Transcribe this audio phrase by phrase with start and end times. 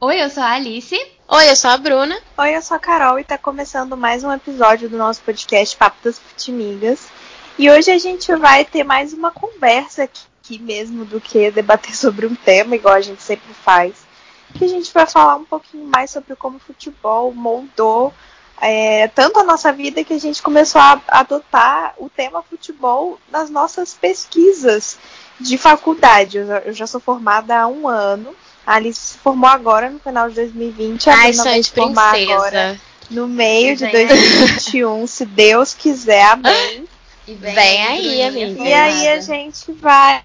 [0.00, 0.94] Oi, eu sou a Alice.
[1.26, 2.16] Oi, eu sou a Bruna.
[2.38, 5.96] Oi, eu sou a Carol e tá começando mais um episódio do nosso podcast Papo
[6.04, 7.08] das Pitimigas.
[7.58, 12.26] E hoje a gente vai ter mais uma conversa aqui mesmo do que debater sobre
[12.26, 14.06] um tema, igual a gente sempre faz.
[14.54, 18.14] Que a gente vai falar um pouquinho mais sobre como o futebol moldou
[18.60, 23.50] é, tanto a nossa vida que a gente começou a adotar o tema futebol nas
[23.50, 24.96] nossas pesquisas
[25.40, 26.38] de faculdade.
[26.38, 28.32] Eu já sou formada há um ano
[28.68, 31.08] Alice se formou agora no final de 2020.
[31.08, 32.34] A Ai, vai se formar princesa.
[32.34, 32.80] agora
[33.10, 36.86] no meio de 2021, se Deus quiser, amém.
[37.26, 38.62] E vem, vem aí, amiga.
[38.62, 40.22] E aí a gente vai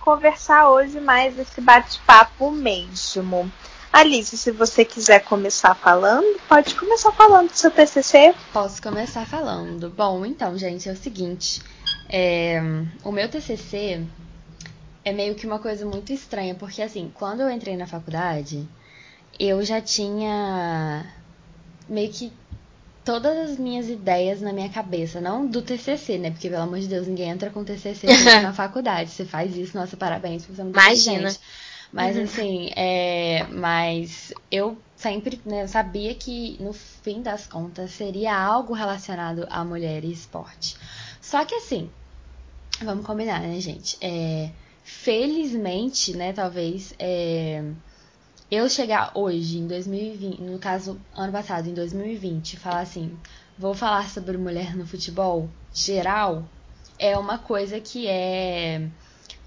[0.00, 3.50] conversar hoje mais esse bate-papo mesmo.
[3.90, 8.34] Alice, se você quiser começar falando, pode começar falando do seu TCC.
[8.52, 9.88] Posso começar falando.
[9.88, 11.62] Bom, então, gente, é o seguinte.
[12.10, 12.60] É,
[13.02, 14.02] o meu TCC
[15.08, 18.68] é meio que uma coisa muito estranha, porque assim, quando eu entrei na faculdade,
[19.38, 21.06] eu já tinha
[21.88, 22.32] meio que
[23.04, 26.30] todas as minhas ideias na minha cabeça, não do TCC, né?
[26.30, 28.06] Porque pelo amor de Deus, ninguém entra com TCC
[28.42, 29.10] na faculdade.
[29.10, 31.34] Você faz isso, nossa, parabéns, você é muito Imagina.
[31.90, 32.24] Mas uhum.
[32.24, 39.46] assim, é, mas eu sempre né, sabia que no fim das contas seria algo relacionado
[39.48, 40.76] a mulher e esporte.
[41.18, 41.90] Só que assim,
[42.82, 43.96] vamos combinar, né, gente?
[44.02, 44.50] É,
[44.88, 47.62] felizmente, né, talvez, é,
[48.50, 53.14] eu chegar hoje, em 2020, no caso, ano passado, em 2020, falar assim,
[53.58, 56.48] vou falar sobre mulher no futebol geral,
[56.98, 58.88] é uma coisa que é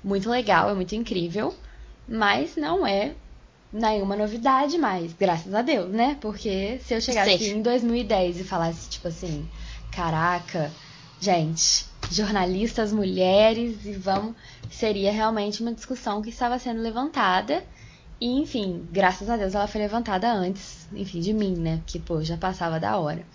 [0.04, 1.56] muito legal, é muito incrível,
[2.08, 3.16] mas não é
[3.74, 6.18] nenhuma novidade mais, graças a Deus, né?
[6.22, 7.58] Porque se eu chegasse Sim.
[7.58, 9.50] em 2010 e falasse, tipo assim,
[9.92, 10.72] caraca,
[11.20, 14.36] gente, jornalistas mulheres e vamos
[14.70, 17.64] seria realmente uma discussão que estava sendo levantada.
[18.20, 21.82] E enfim graças a Deus ela foi levantada antes enfim de mim né?
[21.86, 23.26] Que pô já passava da hora.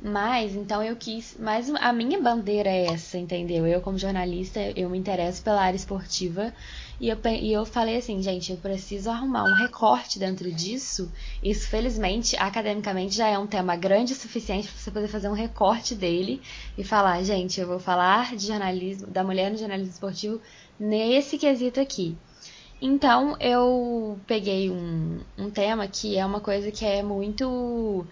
[0.00, 3.66] Mas então eu quis mas a minha bandeira é essa entendeu?
[3.66, 6.52] Eu como jornalista eu me interesso pela área esportiva
[7.00, 11.10] e eu, e eu falei assim, gente, eu preciso arrumar um recorte dentro disso.
[11.40, 15.32] Isso, felizmente, academicamente já é um tema grande o suficiente para você poder fazer um
[15.32, 16.42] recorte dele
[16.76, 20.40] e falar, gente, eu vou falar de jornalismo, da mulher no jornalismo esportivo
[20.78, 22.16] nesse quesito aqui.
[22.80, 28.04] Então, eu peguei um, um tema que é uma coisa que é muito.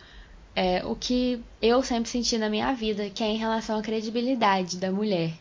[0.54, 4.78] É, o que eu sempre senti na minha vida, que é em relação à credibilidade
[4.78, 5.32] da mulher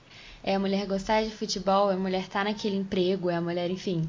[0.46, 3.42] é a mulher gostar de futebol, é a mulher estar tá naquele emprego, é a
[3.42, 4.08] mulher, enfim,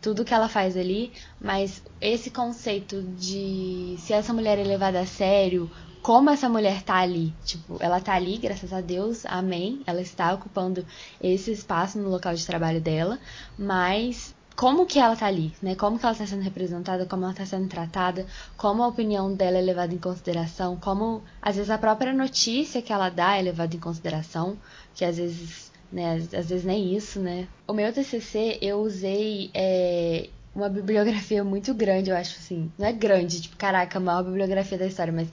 [0.00, 5.06] tudo que ela faz ali, mas esse conceito de se essa mulher é levada a
[5.06, 5.68] sério,
[6.00, 10.32] como essa mulher tá ali, tipo, ela tá ali, graças a Deus, amém, ela está
[10.32, 10.86] ocupando
[11.20, 13.18] esse espaço no local de trabalho dela,
[13.58, 15.74] mas como que ela tá ali, né?
[15.74, 18.26] Como que ela está sendo representada, como ela está sendo tratada,
[18.56, 22.92] como a opinião dela é levada em consideração, como às vezes a própria notícia que
[22.92, 24.58] ela dá é levada em consideração,
[24.94, 26.14] que às vezes né?
[26.14, 27.46] Às vezes nem isso, né?
[27.68, 32.72] O meu TCC eu usei é, uma bibliografia muito grande, eu acho assim.
[32.78, 35.28] Não é grande, tipo, caraca, a maior bibliografia da história, mas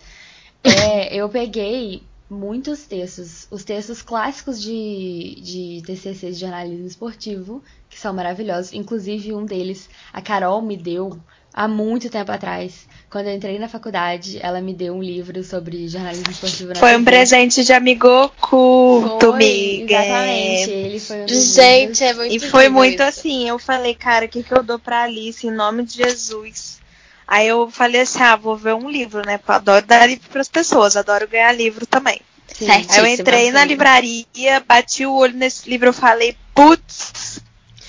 [0.64, 8.00] é, eu peguei muitos textos, os textos clássicos de, de TCC de jornalismo esportivo, que
[8.00, 8.74] são maravilhosos.
[8.74, 11.20] Inclusive, um deles, a Carol me deu
[11.54, 12.88] há muito tempo atrás.
[13.10, 16.90] Quando eu entrei na faculdade, ela me deu um livro sobre jornalismo esportivo na Foi
[16.90, 17.02] TV.
[17.02, 19.96] um presente de amigo culto, amiga.
[19.96, 23.04] Exatamente, ele foi um Gente, é muito E foi muito isso.
[23.04, 26.80] assim, eu falei, cara, o que, que eu dou pra Alice em nome de Jesus?
[27.28, 29.38] Aí eu falei assim, ah, vou ver um livro, né?
[29.38, 32.22] Porque eu adoro dar livro pras pessoas, adoro ganhar livro também.
[32.68, 37.40] Aí eu entrei na livraria, bati o olho nesse livro, eu falei, putz,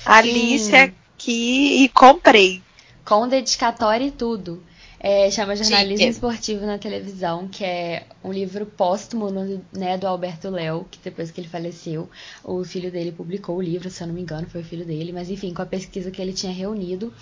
[0.05, 2.61] Alice aqui e comprei
[3.11, 4.63] com dedicatória e tudo.
[4.97, 6.09] É, chama Jornalismo Chique.
[6.09, 9.29] Esportivo na Televisão, que é um livro póstumo
[9.73, 12.09] né, do Alberto Léo, que depois que ele faleceu,
[12.41, 15.11] o filho dele publicou o livro, se eu não me engano, foi o filho dele,
[15.11, 17.13] mas enfim, com a pesquisa que ele tinha reunido.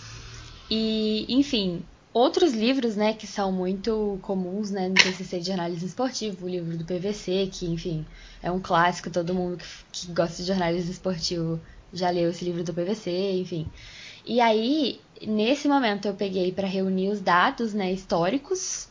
[0.69, 1.81] E, enfim,
[2.13, 6.77] outros livros, né, que são muito comuns, né, no TCC de jornalismo esportivo, o livro
[6.77, 8.05] do PVC, que, enfim,
[8.43, 11.59] é um clássico, todo mundo que, que gosta de jornalismo esportivo
[11.91, 13.67] já leu esse livro do PVC, enfim.
[14.29, 18.87] E aí, nesse momento, eu peguei para reunir os dados né, históricos,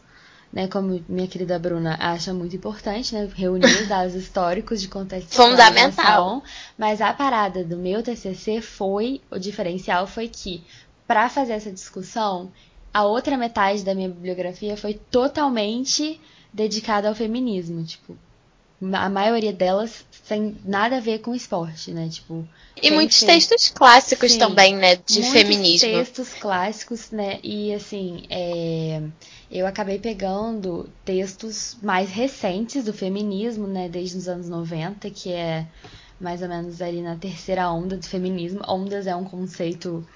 [0.53, 5.35] né, como minha querida Bruna acha muito importante, né, reunir os dados históricos de contexto
[5.35, 6.43] Fundamental.
[6.77, 10.63] Mas a parada do meu TCC foi, o diferencial foi que,
[11.07, 12.51] para fazer essa discussão,
[12.93, 16.21] a outra metade da minha bibliografia foi totalmente
[16.53, 18.17] dedicada ao feminismo, tipo,
[18.81, 22.09] a maioria delas sem nada a ver com esporte, né?
[22.09, 22.47] Tipo.
[22.81, 24.97] E muitos textos clássicos Sim, também, né?
[24.97, 25.89] De muitos feminismo.
[25.91, 27.41] textos clássicos, né?
[27.43, 29.03] E assim, é,
[29.51, 33.89] eu acabei pegando textos mais recentes do feminismo, né?
[33.89, 35.67] Desde os anos 90, que é
[36.21, 38.61] mais ou menos ali na terceira onda do feminismo.
[38.69, 40.07] Ondas é um conceito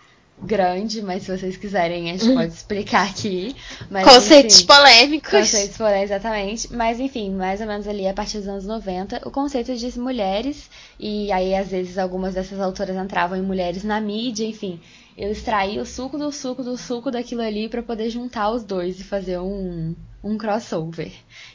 [0.45, 3.55] grande, mas se vocês quiserem, a gente pode explicar aqui.
[3.91, 5.31] Mas, Conceitos enfim, polêmicos.
[5.31, 6.73] Conceitos polêmicos, exatamente.
[6.75, 10.69] Mas, enfim, mais ou menos ali a partir dos anos 90, o conceito de mulheres,
[10.99, 14.81] e aí às vezes algumas dessas autoras entravam em mulheres na mídia, enfim.
[15.17, 18.99] Eu extraí o suco do suco do suco daquilo ali para poder juntar os dois
[18.99, 19.95] e fazer um,
[20.25, 21.13] um crossover.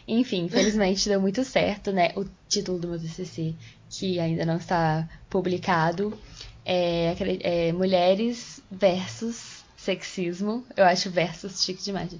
[0.07, 2.11] Enfim, infelizmente deu muito certo, né?
[2.15, 3.55] O título do meu TCC,
[3.89, 6.17] que ainda não está publicado,
[6.67, 10.65] é, é Mulheres versus Sexismo.
[10.75, 12.13] Eu acho versus chique demais.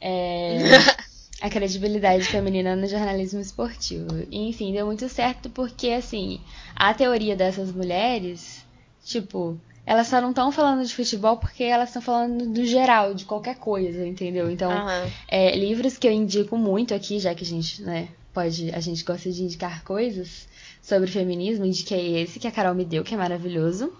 [0.00, 0.56] É,
[1.42, 4.26] a credibilidade feminina no jornalismo esportivo.
[4.30, 6.40] E, enfim, deu muito certo porque, assim,
[6.74, 8.64] a teoria dessas mulheres,
[9.04, 13.26] tipo, elas só não estão falando de futebol porque elas estão falando do geral, de
[13.26, 14.50] qualquer coisa, entendeu?
[14.50, 15.10] Então, Aham.
[15.28, 19.04] é, livros que eu indico muito aqui, já que a gente, né, pode, a gente
[19.04, 20.48] gosta de indicar coisas
[20.82, 23.92] sobre feminismo, indiquei esse que a Carol me deu, que é maravilhoso.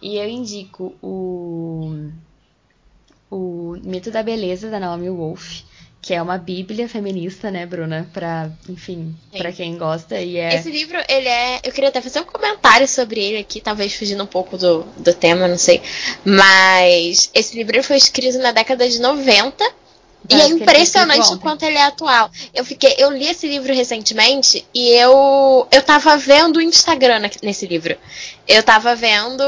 [0.00, 2.10] E eu indico o
[3.30, 5.62] o Mito da Beleza da Naomi Wolf,
[6.02, 10.70] que é uma bíblia feminista, né, Bruna, Pra, enfim, pra quem gosta e é Esse
[10.70, 11.60] livro, ele é.
[11.64, 15.14] Eu queria até fazer um comentário sobre ele aqui, talvez fugindo um pouco do, do
[15.14, 15.80] tema, não sei.
[16.24, 19.64] Mas esse livro foi escrito na década de 90.
[20.30, 22.30] E é impressionante o quanto ele é atual.
[22.54, 27.66] Eu fiquei, eu li esse livro recentemente e eu eu tava vendo o Instagram nesse
[27.66, 27.96] livro.
[28.46, 29.42] Eu tava vendo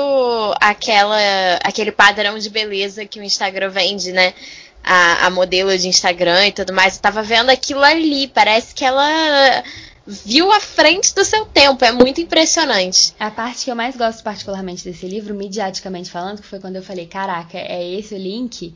[0.61, 1.17] aquela
[1.63, 4.35] aquele padrão de beleza que o Instagram vende, né?
[4.83, 6.97] A, a modelo de Instagram e tudo mais.
[6.97, 8.29] Eu tava vendo aquilo ali.
[8.29, 9.63] Parece que ela
[10.07, 11.85] viu à frente do seu tempo.
[11.85, 13.15] É muito impressionante.
[13.19, 16.83] A parte que eu mais gosto particularmente desse livro, mediaticamente falando, que foi quando eu
[16.83, 18.75] falei, caraca, é esse o link,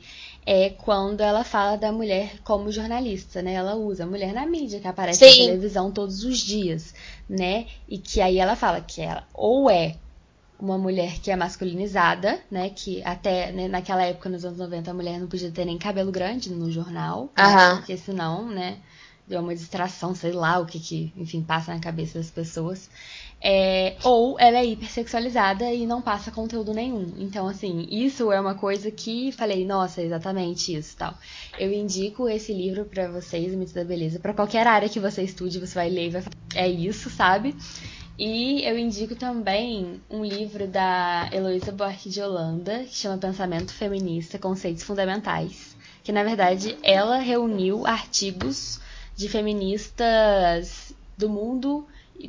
[0.50, 3.52] é quando ela fala da mulher como jornalista, né?
[3.52, 5.44] Ela usa a mulher na mídia, que aparece na Sim.
[5.44, 6.94] televisão todos os dias,
[7.28, 7.66] né?
[7.86, 9.96] E que aí ela fala que ela ou é
[10.58, 12.70] uma mulher que é masculinizada, né?
[12.70, 16.10] Que até né, naquela época, nos anos 90, a mulher não podia ter nem cabelo
[16.10, 18.78] grande no jornal, né, porque senão, né?
[19.26, 22.88] Deu uma distração, sei lá o que que, enfim, passa na cabeça das pessoas.
[23.40, 27.14] É, ou ela é hipersexualizada e não passa conteúdo nenhum.
[27.18, 31.14] Então, assim, isso é uma coisa que falei, nossa, exatamente isso tal.
[31.58, 35.22] Eu indico esse livro pra vocês, O Mito da Beleza, pra qualquer área que você
[35.22, 37.54] estude, você vai ler e vai falar, é isso, sabe?
[38.18, 44.40] E eu indico também um livro da Heloísa Buarque de Holanda, que chama Pensamento Feminista,
[44.40, 45.76] Conceitos Fundamentais.
[46.02, 48.80] Que, na verdade, ela reuniu artigos
[49.14, 51.86] de feministas do mundo,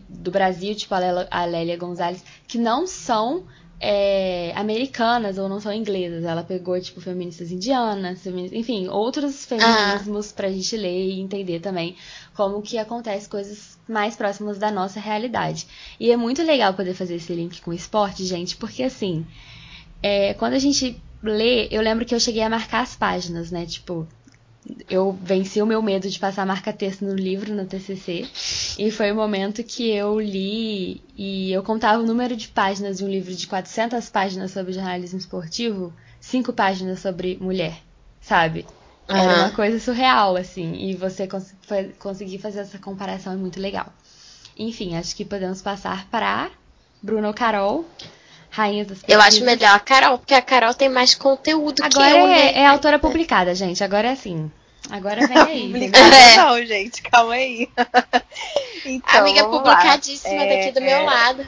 [0.08, 3.44] do Brasil, tipo a Lélia- a Lélia Gonzalez, que não são
[3.82, 6.26] é, americanas ou não são inglesas.
[6.26, 11.96] Ela pegou, tipo, feministas indianas, femini- enfim, outros feminismos pra gente ler e entender também
[12.36, 15.66] como que acontece coisas mais próximas da nossa realidade.
[15.98, 19.26] E é muito legal poder fazer esse link com o esporte, gente, porque assim,
[20.04, 23.66] é, quando a gente lê, eu lembro que eu cheguei a marcar as páginas, né?
[23.66, 24.08] Tipo,
[24.89, 28.27] eu venci o meu medo de passar marca-texto no livro, no TCC,
[28.77, 33.06] e foi o momento que eu li e eu contava o número de páginas de
[33.06, 37.77] um livro de 400 páginas sobre jornalismo esportivo, cinco páginas sobre mulher,
[38.21, 38.66] sabe?
[39.07, 39.45] Era Aham.
[39.45, 41.54] uma coisa surreal, assim, e você cons
[41.97, 43.92] conseguir fazer essa comparação é muito legal.
[44.57, 46.52] Enfim, acho que podemos passar para
[47.02, 47.85] Bruno Carol,
[48.52, 52.09] rainhas das Eu acho melhor a Carol, porque a Carol tem mais conteúdo que Agora
[52.11, 52.61] eu, é, né?
[52.61, 53.83] é autora publicada, gente.
[53.83, 54.52] Agora é assim.
[54.90, 55.69] Agora vem aí.
[55.69, 55.90] entendeu?
[55.92, 56.36] Publicada É.
[56.38, 57.69] não, gente, calma aí.
[58.86, 59.76] então, Amiga vamos lá.
[59.76, 61.48] publicadíssima É, daqui do meu é, lado.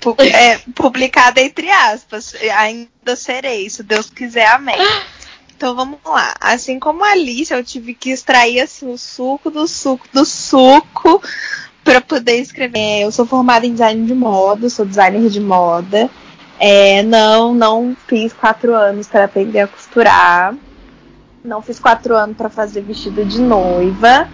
[0.00, 2.34] pu- é, publicada entre aspas.
[2.58, 4.76] Ainda serei, se Deus quiser, amém.
[5.56, 6.34] Então vamos lá.
[6.40, 11.22] Assim como a Alice, eu tive que extrair assim, o suco do suco do suco
[11.82, 12.78] para poder escrever.
[12.78, 16.10] É, eu sou formada em design de moda, sou designer de moda.
[16.58, 20.54] É, não, não fiz quatro anos para aprender a costurar.
[21.46, 24.28] Não fiz quatro anos para fazer vestido de noiva.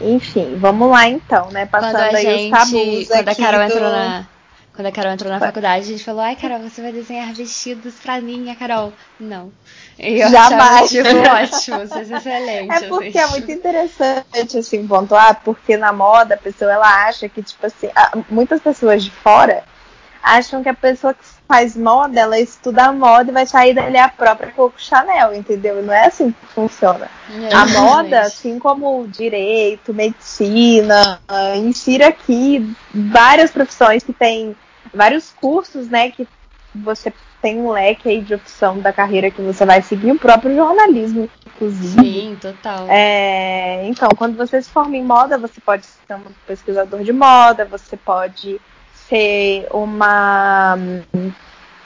[0.00, 1.66] Enfim, vamos lá então, né?
[1.66, 2.44] Quando Passando a aí gente.
[2.44, 3.72] os tabus Quando a Carol do...
[3.72, 4.26] entrou na.
[4.74, 7.94] Quando a Carol entrou na faculdade, a gente falou, ai, Carol, você vai desenhar vestidos
[7.94, 8.92] pra mim, a Carol.
[9.18, 9.50] Não.
[9.98, 10.52] E eu Jamais.
[10.52, 12.70] achava, tipo, ótimo, isso é excelente.
[12.84, 17.28] É porque assim, é muito interessante, assim, pontuar, porque na moda a pessoa ela acha
[17.28, 17.88] que, tipo assim,
[18.30, 19.64] muitas pessoas de fora
[20.22, 24.08] acham que a pessoa que faz moda, ela estuda moda e vai sair dali a
[24.08, 25.82] própria Coco Chanel, entendeu?
[25.82, 27.08] Não é assim que funciona.
[27.30, 31.18] É, a moda, assim como direito, medicina,
[31.56, 34.54] insira aqui várias profissões que tem
[34.92, 36.28] vários cursos, né, que
[36.74, 40.54] você tem um leque aí de opção da carreira que você vai seguir, o próprio
[40.54, 42.02] jornalismo, inclusive.
[42.02, 42.86] Sim, total.
[42.88, 47.64] É, então, quando você se forma em moda, você pode ser um pesquisador de moda,
[47.64, 48.60] você pode
[49.08, 50.76] ser uma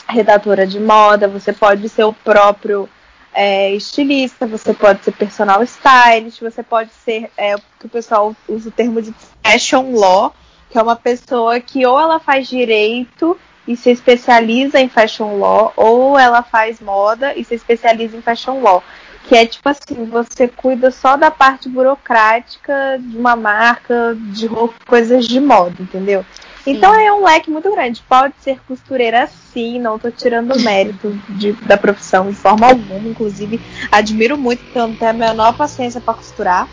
[0.09, 2.89] redatora de moda, você pode ser o próprio
[3.33, 8.69] é, estilista, você pode ser personal stylist, você pode ser é, que o pessoal usa
[8.69, 10.35] o termo de fashion law,
[10.71, 15.73] que é uma pessoa que ou ela faz direito e se especializa em fashion law,
[15.77, 18.83] ou ela faz moda e se especializa em fashion law.
[19.29, 24.49] Que é tipo assim, você cuida só da parte burocrática de uma marca, de
[24.87, 26.25] coisas de moda, entendeu?
[26.65, 26.73] Sim.
[26.73, 28.03] Então é um leque muito grande.
[28.09, 33.09] Pode ser costureira sim, não tô tirando mérito de, da profissão de forma alguma.
[33.09, 33.61] Inclusive,
[33.91, 36.69] admiro muito, porque eu não tenho a menor paciência para costurar.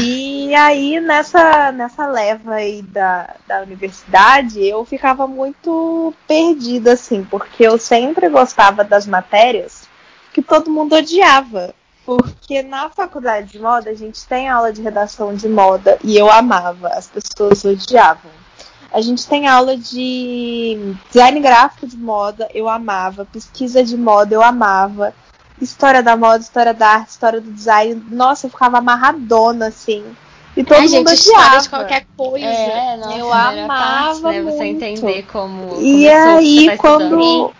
[0.00, 7.66] E aí, nessa, nessa leva aí da, da universidade, eu ficava muito perdida, assim, porque
[7.66, 9.81] eu sempre gostava das matérias
[10.32, 11.74] que todo mundo odiava.
[12.04, 16.30] Porque na faculdade de moda a gente tem aula de redação de moda e eu
[16.30, 18.30] amava, as pessoas odiavam.
[18.92, 24.42] A gente tem aula de design gráfico de moda, eu amava, pesquisa de moda, eu
[24.42, 25.14] amava
[25.60, 28.04] história da moda, história da arte, história do design.
[28.10, 30.04] Nossa, eu ficava amarradona, assim.
[30.56, 31.60] E todo Ai, mundo gente, odiava.
[31.60, 32.46] de qualquer coisa.
[32.46, 37.52] É, nossa, eu amava parte, né, Você entender como, como E aí, tá quando...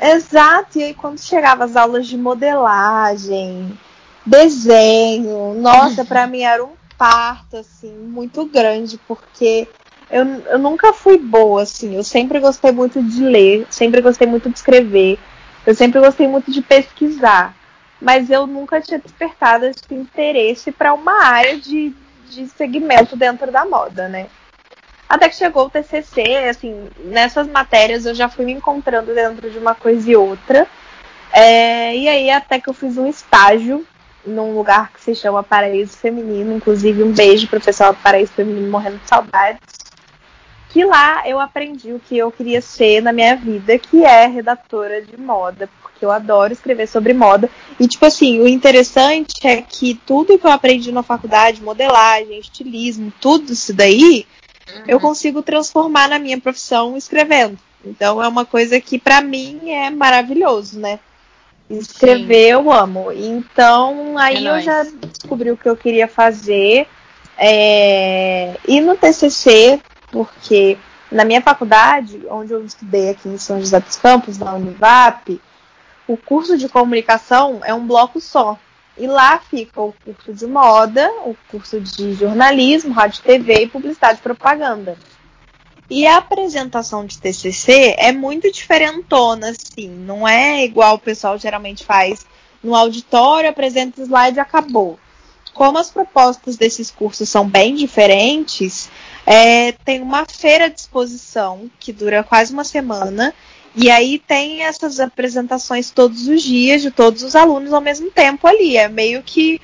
[0.00, 3.78] Exato, e aí quando chegava as aulas de modelagem,
[4.26, 9.68] desenho, nossa, para mim era um parto, assim, muito grande, porque
[10.10, 14.50] eu, eu nunca fui boa, assim, eu sempre gostei muito de ler, sempre gostei muito
[14.50, 15.18] de escrever,
[15.66, 17.54] eu sempre gostei muito de pesquisar,
[18.00, 21.94] mas eu nunca tinha despertado esse interesse para uma área de,
[22.28, 24.26] de segmento dentro da moda, né?
[25.08, 29.58] Até que chegou o TCC, assim, nessas matérias eu já fui me encontrando dentro de
[29.58, 30.66] uma coisa e outra.
[31.32, 33.86] É, e aí até que eu fiz um estágio
[34.24, 38.70] num lugar que se chama Paraíso Feminino, inclusive um beijo pro pessoal do Paraíso Feminino
[38.70, 39.84] morrendo de saudades
[40.74, 45.00] que lá eu aprendi o que eu queria ser na minha vida, que é redatora
[45.00, 47.48] de moda, porque eu adoro escrever sobre moda.
[47.78, 53.12] E, tipo assim, o interessante é que tudo que eu aprendi na faculdade, modelagem, estilismo,
[53.20, 54.26] tudo isso daí,
[54.68, 54.82] uhum.
[54.86, 57.58] eu consigo transformar na minha profissão escrevendo.
[57.84, 60.98] Então é uma coisa que para mim é maravilhoso, né?
[61.68, 62.50] Escrever Sim.
[62.52, 63.12] eu amo.
[63.12, 66.86] Então aí é eu já descobri o que eu queria fazer.
[67.36, 68.56] É...
[68.66, 69.80] E no TCC
[70.10, 70.78] porque
[71.10, 75.40] na minha faculdade, onde eu estudei aqui em São José dos Campos, na Univap,
[76.06, 78.58] o curso de comunicação é um bloco só.
[78.96, 84.20] E lá fica o curso de moda, o curso de jornalismo, rádio TV e publicidade
[84.20, 84.96] e propaganda.
[85.90, 89.88] E a apresentação de TCC é muito diferentona, assim.
[89.88, 92.24] Não é igual o pessoal geralmente faz
[92.62, 94.98] no auditório, apresenta o slide e acabou.
[95.52, 98.90] Como as propostas desses cursos são bem diferentes,
[99.26, 103.34] é, tem uma feira de exposição que dura quase uma semana.
[103.74, 108.46] E aí tem essas apresentações todos os dias de todos os alunos ao mesmo tempo
[108.46, 108.76] ali.
[108.76, 109.60] É meio que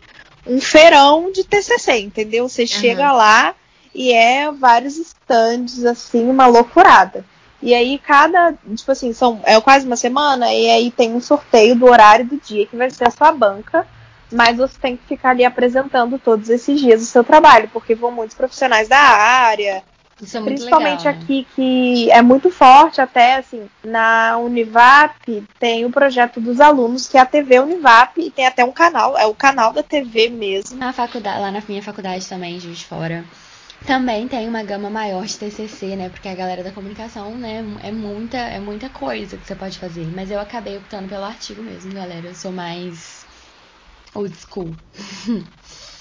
[0.46, 2.48] um feirão de TCC, entendeu?
[2.48, 2.68] Você uhum.
[2.68, 3.54] chega lá
[3.94, 7.24] e é vários estandes, assim, uma loucurada.
[7.62, 11.76] E aí cada, tipo assim, são, é quase uma semana e aí tem um sorteio
[11.76, 13.86] do horário do dia que vai ser a sua banca
[14.32, 18.12] mas você tem que ficar ali apresentando todos esses dias o seu trabalho, porque vão
[18.12, 19.82] muitos profissionais da área.
[20.22, 21.20] Isso é muito principalmente legal, né?
[21.22, 25.14] aqui que é muito forte até assim na Univap
[25.58, 29.16] tem o projeto dos alunos que é a TV Univap e tem até um canal
[29.16, 33.24] é o canal da TV mesmo na faculdade lá na minha faculdade também de fora
[33.86, 36.10] também tem uma gama maior de TCC, né?
[36.10, 40.06] Porque a galera da comunicação, né, é muita, é muita coisa que você pode fazer.
[40.14, 42.26] Mas eu acabei optando pelo artigo mesmo, galera.
[42.26, 43.24] Eu sou mais
[44.14, 44.76] Old school.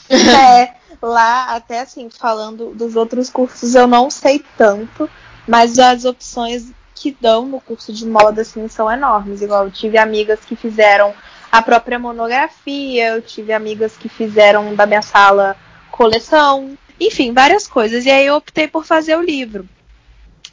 [0.14, 5.10] é, lá até assim, falando dos outros cursos, eu não sei tanto,
[5.48, 9.42] mas as opções que dão no curso de moda assim são enormes.
[9.42, 11.14] Igual eu tive amigas que fizeram
[11.52, 15.56] a própria monografia, eu tive amigas que fizeram da minha sala
[15.92, 18.06] coleção, enfim, várias coisas.
[18.06, 19.68] E aí eu optei por fazer o livro.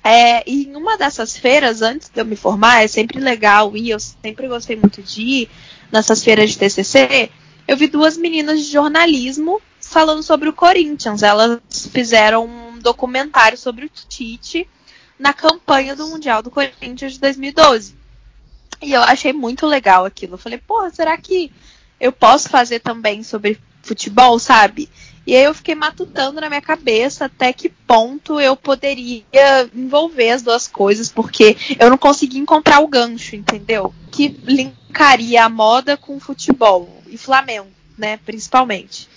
[0.05, 3.91] É, e em uma dessas feiras, antes de eu me formar, é sempre legal ir,
[3.91, 5.51] eu sempre gostei muito de ir
[5.91, 7.29] nessas feiras de TCC,
[7.67, 11.23] eu vi duas meninas de jornalismo falando sobre o Corinthians.
[11.23, 14.69] Elas fizeram um documentário sobre o Tite
[15.19, 17.95] na campanha do Mundial do Corinthians de 2012.
[18.83, 20.35] E eu achei muito legal aquilo.
[20.35, 21.51] Eu falei, porra, será que
[21.99, 24.89] eu posso fazer também sobre futebol, sabe?
[25.27, 29.25] E aí eu fiquei matutando na minha cabeça até que ponto eu poderia
[29.75, 33.93] envolver as duas coisas, porque eu não consegui encontrar o gancho, entendeu?
[34.13, 34.29] Que
[34.97, 39.09] linkaria a moda com futebol e Flamengo, né, principalmente.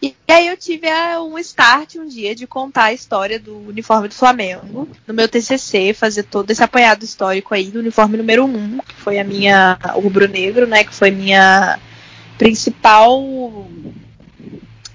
[0.00, 0.86] E aí eu tive
[1.18, 5.94] um start um dia de contar a história do uniforme do Flamengo no meu TCC,
[5.94, 10.00] fazer todo esse apanhado histórico aí do uniforme número 1, que foi a minha o
[10.00, 11.80] rubro-negro, né, que foi minha
[12.38, 13.22] principal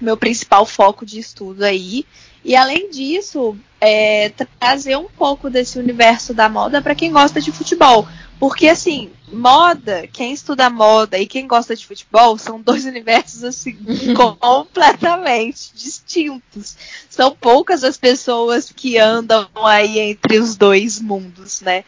[0.00, 2.06] meu principal foco de estudo aí.
[2.44, 7.52] E além disso, é, trazer um pouco desse universo da moda para quem gosta de
[7.52, 8.06] futebol.
[8.38, 13.76] Porque, assim, moda, quem estuda moda e quem gosta de futebol são dois universos, assim,
[14.16, 16.76] completamente distintos.
[17.08, 21.84] São poucas as pessoas que andam aí entre os dois mundos, né?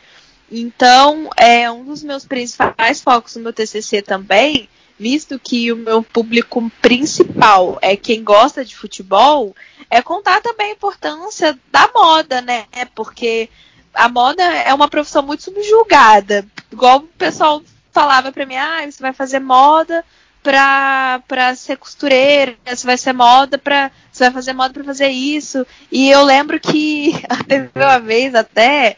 [0.50, 4.68] Então, é um dos meus principais focos no meu TCC também
[5.02, 9.52] visto que o meu público principal é quem gosta de futebol,
[9.90, 12.66] é contar também a importância da moda, né?
[12.94, 13.50] Porque
[13.92, 16.46] a moda é uma profissão muito subjulgada.
[16.70, 20.04] Igual o pessoal falava para mim, ah, você vai fazer moda
[20.42, 23.90] pra, pra ser costureira, você vai ser moda pra.
[24.10, 25.66] Você vai fazer moda pra fazer isso.
[25.90, 27.14] E eu lembro que
[27.48, 28.96] teve uma vez até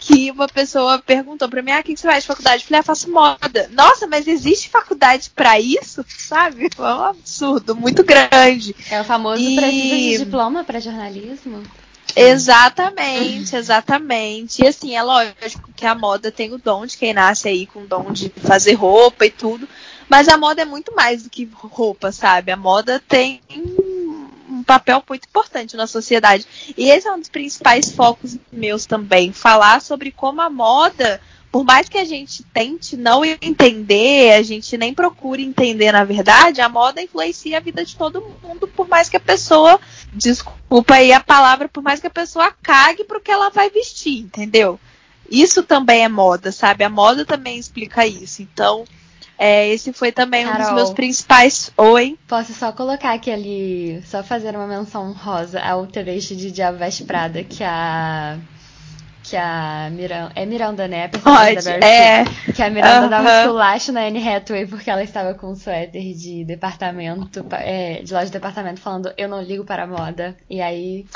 [0.00, 2.62] que uma pessoa perguntou pra mim, ah, o que você faz de faculdade?
[2.62, 3.68] Eu falei, ah, faço moda.
[3.72, 6.04] Nossa, mas existe faculdade para isso?
[6.16, 6.70] Sabe?
[6.74, 8.74] Foi um absurdo, muito grande.
[8.90, 9.56] É o famoso e...
[9.56, 11.62] precisa de diploma para jornalismo?
[12.16, 14.62] Exatamente, exatamente.
[14.62, 17.80] E assim, é lógico que a moda tem o dom de quem nasce aí com
[17.80, 19.68] o dom de fazer roupa e tudo.
[20.08, 22.52] Mas a moda é muito mais do que roupa, sabe?
[22.52, 23.40] A moda tem
[24.48, 26.46] um papel muito importante na sociedade.
[26.76, 29.32] E esse é um dos principais focos meus também.
[29.32, 31.20] Falar sobre como a moda,
[31.50, 36.60] por mais que a gente tente não entender, a gente nem procure entender na verdade,
[36.60, 39.80] a moda influencia a vida de todo mundo, por mais que a pessoa,
[40.12, 44.18] desculpa aí a palavra, por mais que a pessoa cague pro que ela vai vestir,
[44.18, 44.80] entendeu?
[45.30, 46.84] Isso também é moda, sabe?
[46.84, 48.42] A moda também explica isso.
[48.42, 48.84] Então,
[49.38, 51.72] é, esse foi também Carol, um dos meus principais.
[51.76, 52.18] Oi.
[52.28, 54.00] Posso só colocar aquele.
[54.06, 58.38] Só fazer uma menção rosa ao trecho de Diabo Veste Prada que a.
[59.22, 60.32] Que a Miranda.
[60.36, 61.06] É Miranda, né?
[61.06, 62.24] A personagem Pode, da é.
[62.54, 66.44] Que a Miranda dava esculacho na Anne Hathaway porque ela estava com um suéter de
[66.44, 67.44] departamento.
[67.52, 70.36] É, de loja de departamento falando eu não ligo para a moda.
[70.48, 71.06] E aí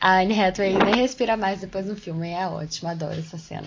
[0.00, 2.30] a Anne Hathaway nem respira mais depois do filme.
[2.30, 3.66] É ótimo, adoro essa cena.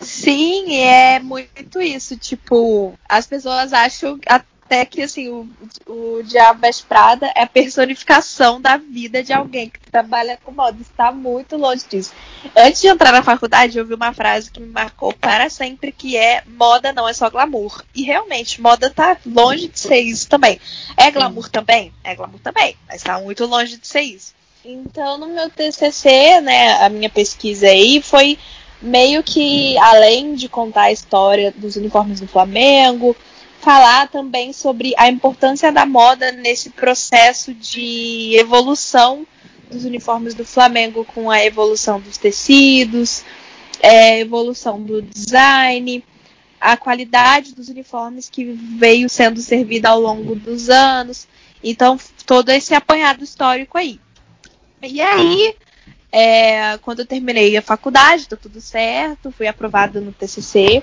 [0.00, 2.16] Sim, é muito isso.
[2.16, 5.48] Tipo, as pessoas acham até que assim, o,
[5.86, 10.76] o Diabo Veste Prada é a personificação da vida de alguém que trabalha com moda.
[10.80, 12.12] Está muito longe disso.
[12.56, 16.16] Antes de entrar na faculdade, eu ouvi uma frase que me marcou para sempre, que
[16.16, 17.82] é moda não é só glamour.
[17.94, 20.60] E realmente, moda tá longe de ser isso também.
[20.96, 21.92] É glamour também?
[22.02, 24.37] É glamour também, mas está muito longe de ser isso.
[24.64, 28.38] Então, no meu TCC, né, a minha pesquisa aí foi
[28.82, 33.16] meio que, além de contar a história dos uniformes do Flamengo,
[33.60, 39.26] falar também sobre a importância da moda nesse processo de evolução
[39.70, 43.24] dos uniformes do Flamengo com a evolução dos tecidos,
[43.80, 46.04] é, evolução do design,
[46.60, 51.28] a qualidade dos uniformes que veio sendo servida ao longo dos anos.
[51.62, 54.00] Então, todo esse apanhado histórico aí.
[54.82, 55.54] E aí,
[56.12, 60.82] é, quando eu terminei a faculdade, deu tudo certo, fui aprovada no TCC.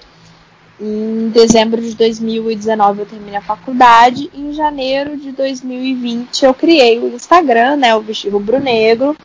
[0.79, 4.29] Em dezembro de 2019 eu terminei a faculdade.
[4.33, 9.15] Em janeiro de 2020 eu criei o Instagram, né, o Vestir Rubro Negro,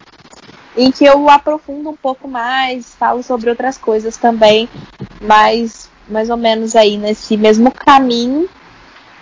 [0.77, 4.69] em que eu aprofundo um pouco mais, falo sobre outras coisas também,
[5.21, 8.49] mas mais ou menos aí nesse mesmo caminho.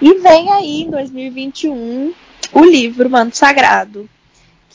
[0.00, 2.12] E vem aí em 2021
[2.52, 4.08] o livro Manto Sagrado,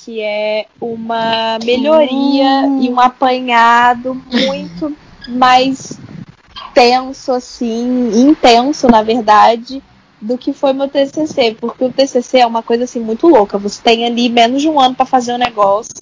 [0.03, 4.95] que é uma melhoria e um apanhado muito
[5.29, 5.97] mais
[6.73, 9.81] tenso, assim, intenso, na verdade,
[10.19, 13.57] do que foi meu TCC, porque o TCC é uma coisa assim muito louca.
[13.57, 15.93] Você tem ali menos de um ano para fazer um negócio.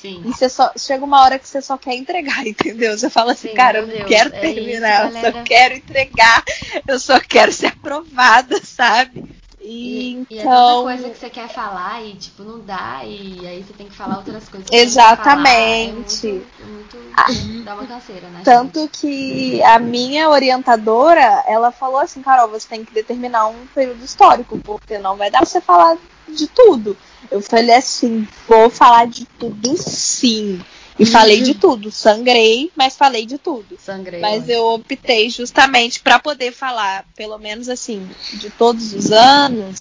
[0.00, 0.22] Sim.
[0.24, 2.96] E você só chega uma hora que você só quer entregar, entendeu?
[2.96, 5.74] Você fala assim, Sim, cara, eu não Deus, quero é terminar, isso, eu só quero
[5.74, 6.44] entregar,
[6.86, 9.39] eu só quero ser aprovada, sabe?
[9.62, 10.26] E, então...
[10.30, 13.74] e é tanta coisa que você quer falar e, tipo, não dá, e aí você
[13.74, 14.68] tem que falar outras coisas.
[14.72, 16.28] Exatamente.
[16.28, 17.26] É muito, muito ah,
[17.64, 18.40] dá uma canseira, né?
[18.42, 18.98] Tanto gente?
[18.98, 24.58] que a minha orientadora, ela falou assim, Carol, você tem que determinar um período histórico,
[24.58, 26.96] porque não vai dar pra você falar de tudo.
[27.30, 30.64] Eu falei assim, vou falar de tudo sim.
[31.00, 31.90] E falei de tudo.
[31.90, 33.78] Sangrei, mas falei de tudo.
[33.78, 34.20] Sangrei.
[34.20, 39.78] Mas eu optei justamente para poder falar, pelo menos assim, de todos os anos.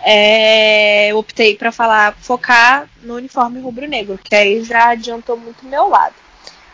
[0.00, 5.68] é, eu optei para falar, focar no uniforme rubro-negro, que aí já adiantou muito o
[5.68, 6.14] meu lado.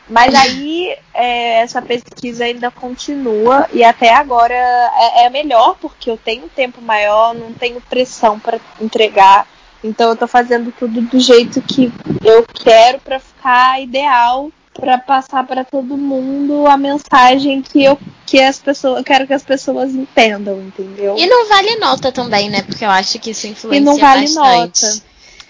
[0.08, 6.18] Mas aí é, essa pesquisa ainda continua e até agora é, é melhor porque eu
[6.18, 9.48] tenho tempo maior, não tenho pressão para entregar.
[9.84, 11.92] Então eu tô fazendo tudo do jeito que
[12.24, 18.40] eu quero para ficar ideal para passar para todo mundo a mensagem que eu que
[18.40, 21.14] as pessoas eu quero que as pessoas entendam, entendeu?
[21.18, 22.62] E não vale nota também, né?
[22.62, 24.82] Porque eu acho que isso influencia E não vale bastante.
[24.84, 25.02] nota.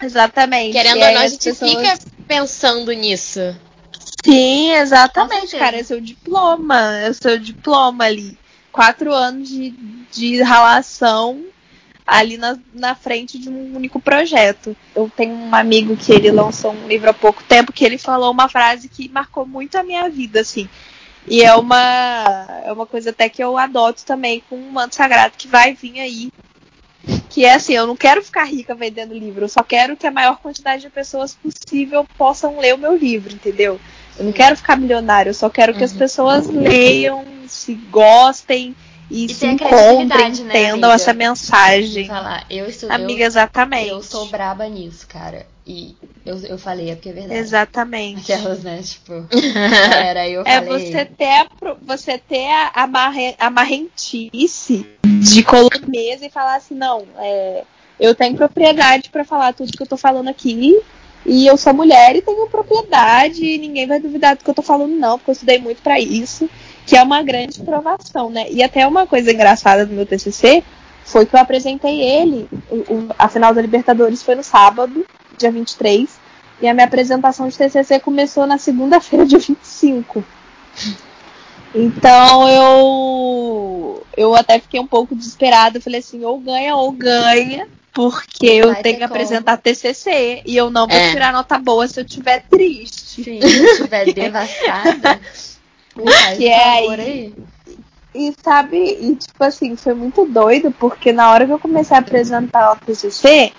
[0.02, 0.72] Exatamente.
[0.72, 3.40] Querendo ou não, a gente pessoas- fica pensando nisso.
[4.24, 5.78] Sim, exatamente, cara.
[5.78, 6.96] É seu diploma.
[6.98, 8.36] É o seu diploma ali.
[8.72, 9.70] Quatro anos de,
[10.10, 11.40] de relação
[12.06, 14.76] ali na, na frente de um único projeto.
[14.94, 18.30] Eu tenho um amigo que ele lançou um livro há pouco tempo que ele falou
[18.30, 20.68] uma frase que marcou muito a minha vida, assim.
[21.26, 25.34] E é uma, é uma coisa até que eu adoto também com um manto sagrado
[25.38, 26.30] que vai vir aí.
[27.30, 30.10] Que é assim, eu não quero ficar rica vendendo livro, eu só quero que a
[30.10, 33.80] maior quantidade de pessoas possível possam ler o meu livro, entendeu?
[34.16, 35.98] Eu não quero ficar milionário, eu só quero que as Uhum.
[35.98, 38.74] pessoas leiam, se gostem
[39.10, 42.06] e, E se encontrem, né, entendam essa mensagem.
[42.06, 43.88] falar, eu estudo, Amiga, exatamente.
[43.88, 45.46] eu sou braba nisso, cara.
[45.66, 47.40] E eu, eu falei, é porque é verdade.
[47.40, 48.32] Exatamente.
[48.32, 49.12] Aquelas, né, tipo,
[49.94, 50.90] era eu É falei.
[50.92, 51.46] você ter a,
[51.82, 54.86] você ter a, a, marre, a marrentice
[55.22, 57.62] de colocar mesa e falar assim, não, é,
[57.98, 60.78] eu tenho propriedade pra falar tudo que eu tô falando aqui.
[61.26, 64.60] E eu sou mulher e tenho propriedade, e ninguém vai duvidar do que eu tô
[64.60, 66.50] falando, não, porque eu estudei muito pra isso,
[66.86, 68.46] que é uma grande provação, né?
[68.50, 70.62] E até uma coisa engraçada do meu TCC
[71.04, 75.06] foi que eu apresentei ele, o, o- a final da Libertadores foi no sábado,
[75.38, 76.08] dia 23,
[76.60, 80.24] e a minha apresentação de TCC começou na segunda-feira, dia 25.
[81.74, 88.46] Então eu eu até fiquei um pouco desesperada, falei assim, ou ganha ou ganha, porque
[88.46, 91.10] eu Vai tenho que apresentar TCC e eu não vou É.
[91.10, 93.24] tirar nota boa se eu estiver triste.
[93.24, 95.20] Sim, se eu estiver devastada,
[96.36, 96.88] Que é aí.
[97.00, 97.34] aí.
[98.14, 102.00] E sabe, e tipo assim, foi muito doido, porque na hora que eu comecei a
[102.00, 103.52] apresentar o TCC,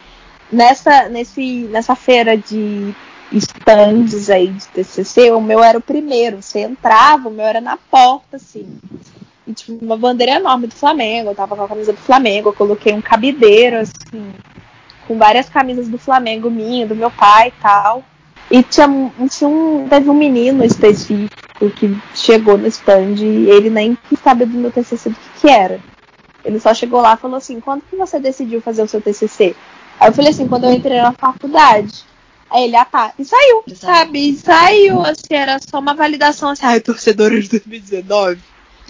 [0.52, 2.96] nessa, nesse, nessa feira de
[3.34, 6.42] stands aí de TCC, o meu era o primeiro.
[6.42, 8.80] Você entrava, o meu era na porta, assim.
[9.46, 12.54] E tinha uma bandeira enorme do Flamengo, eu tava com a camisa do Flamengo, eu
[12.54, 14.34] coloquei um cabideiro, assim,
[15.08, 18.04] com várias camisas do Flamengo minha, do meu pai e tal.
[18.50, 23.70] E tinha, um- tinha um, teve um menino específico que chegou no stand e ele
[23.70, 25.80] nem saber do meu TCC do que, que era.
[26.44, 29.56] Ele só chegou lá e falou assim: quando que você decidiu fazer o seu TCC?
[30.00, 32.04] Aí eu falei assim: quando eu entrei na faculdade.
[32.50, 33.86] Aí ele, ah tá, e saiu, Exato.
[33.86, 34.30] sabe?
[34.30, 38.40] E saiu, assim, era só uma validação assim, ai, torcedora de 2019.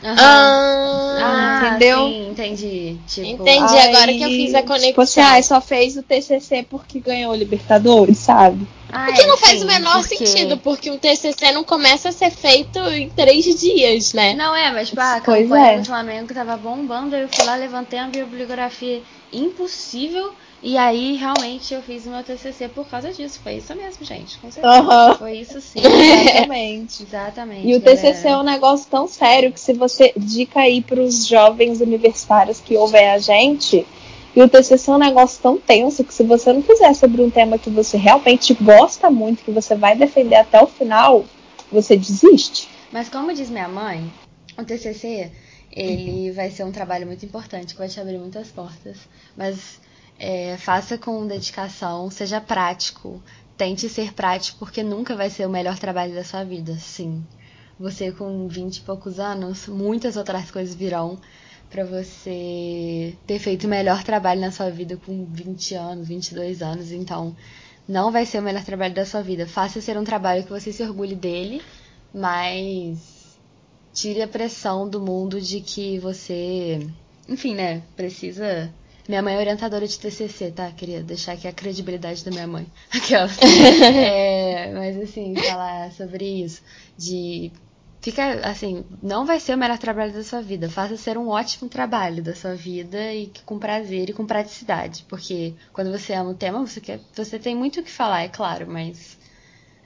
[0.04, 0.18] Aham.
[0.18, 2.08] Ah, Ah, entendeu?
[2.10, 2.98] Sim, entendi.
[3.08, 3.78] Tipo, Entendi.
[3.78, 5.04] agora que eu fiz a Tipo conexão.
[5.04, 8.68] assim, ai, só fez o TCC porque ganhou o Libertadores, sabe?
[8.96, 11.64] Ah, O que é, não faz sim, o menor porque- sentido, porque um TCC não
[11.64, 14.34] começa a ser feito em três dias, né?
[14.34, 15.80] Não é, mas tipo, a Pois campanha é.
[15.80, 20.32] do Flamengo tava bombando, aí eu fui lá, levantei uma bibliografia impossível,
[20.64, 23.40] e aí realmente eu fiz o meu TCC por causa disso.
[23.44, 25.16] Foi isso mesmo, gente, com certeza.
[25.20, 25.80] Foi isso sim.
[25.84, 27.04] Exatamente.
[27.04, 27.68] Exatamente.
[27.68, 28.02] E o galera.
[28.02, 32.76] TCC é um negócio tão sério que se você dica aí pros jovens universitários que
[32.76, 33.86] ouvem a gente,
[34.36, 37.30] e o TCC é um negócio tão tenso que se você não fizer sobre um
[37.30, 41.26] tema que você realmente gosta muito, que você vai defender até o final,
[41.72, 42.70] você desiste.
[42.92, 44.12] Mas como diz minha mãe,
[44.58, 45.32] o TCC,
[45.72, 48.98] ele vai ser um trabalho muito importante, que vai te abrir muitas portas.
[49.38, 49.80] Mas
[50.20, 53.22] é, faça com dedicação, seja prático.
[53.58, 57.24] Tente ser prático, porque nunca vai ser o melhor trabalho da sua vida, sim.
[57.80, 61.20] Você com 20 e poucos anos, muitas outras coisas virão
[61.76, 66.90] para você ter feito o melhor trabalho na sua vida com 20 anos, 22 anos.
[66.94, 67.36] Então,
[67.86, 69.46] não vai ser o melhor trabalho da sua vida.
[69.46, 71.62] Faça ser um trabalho que você se orgulhe dele,
[72.14, 73.38] mas
[73.94, 76.80] tire a pressão do mundo de que você,
[77.28, 78.74] enfim, né, precisa.
[79.06, 80.72] Minha mãe é orientadora de TCC, tá?
[80.72, 82.66] Queria deixar aqui a credibilidade da minha mãe.
[82.90, 83.28] Aquela.
[83.38, 86.62] É, mas assim, falar sobre isso.
[86.98, 87.52] De.
[88.06, 90.70] Fica assim, não vai ser o melhor trabalho da sua vida.
[90.70, 95.04] Faça ser um ótimo trabalho da sua vida e com prazer e com praticidade.
[95.10, 97.00] Porque quando você ama o tema, você quer.
[97.16, 99.18] Você tem muito o que falar, é claro, mas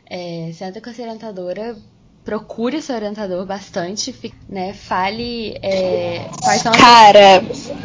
[0.06, 1.78] é, senta com a sua orientadora,
[2.26, 4.14] procure seu orientador bastante,
[4.50, 4.74] né?
[4.74, 7.42] Fale é, quais são Cara,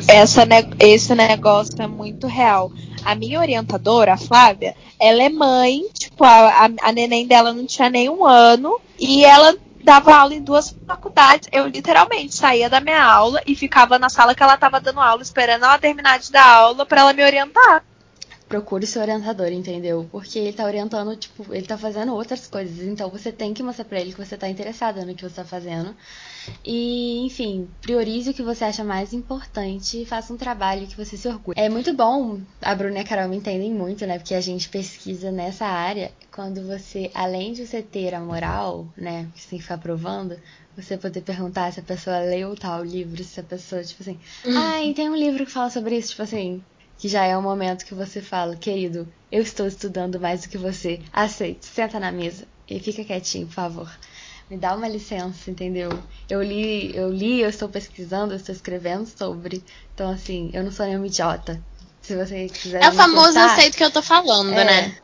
[0.09, 2.73] essa ne- esse negócio é muito real.
[3.05, 7.65] A minha orientadora, a Flávia, ela é mãe, tipo, a, a, a neném dela não
[7.65, 11.49] tinha nem um ano e ela dava aula em duas faculdades.
[11.53, 15.23] Eu literalmente saía da minha aula e ficava na sala que ela estava dando aula,
[15.23, 17.85] esperando ela terminar de dar aula para ela me orientar
[18.49, 20.09] procure seu orientador, entendeu?
[20.13, 22.87] Porque ele tá orientando, tipo, ele tá fazendo outras coisas.
[22.87, 25.45] Então você tem que mostrar pra ele que você tá interessada no que você tá
[25.45, 25.95] fazendo.
[26.65, 31.17] E, enfim, priorize o que você acha mais importante e faça um trabalho que você
[31.17, 31.59] se orgulhe.
[31.59, 34.19] É muito bom, a Bruna e a Carol me entendem muito, né?
[34.19, 36.13] Porque a gente pesquisa nessa área.
[36.31, 39.29] Quando você, além de você ter a moral, né?
[39.35, 40.37] Que você tem que ficar provando,
[40.77, 44.57] você poder perguntar se a pessoa leu tal livro, se a pessoa, tipo assim, uhum.
[44.57, 46.63] ai, ah, tem um livro que fala sobre isso, tipo assim,
[46.99, 50.59] que já é o momento que você fala, querido, eu estou estudando mais do que
[50.59, 51.01] você.
[51.13, 53.91] Aceite, senta na mesa e fica quietinho, por favor.
[54.51, 55.91] Me dá uma licença, entendeu?
[56.29, 59.63] Eu li, eu li, eu estou pesquisando, eu estou escrevendo sobre.
[59.95, 61.61] Então, assim, eu não sou nenhuma idiota.
[62.03, 62.83] Se você quiser.
[62.83, 64.65] É o famoso contar, aceito que eu tô falando, é.
[64.65, 64.97] né?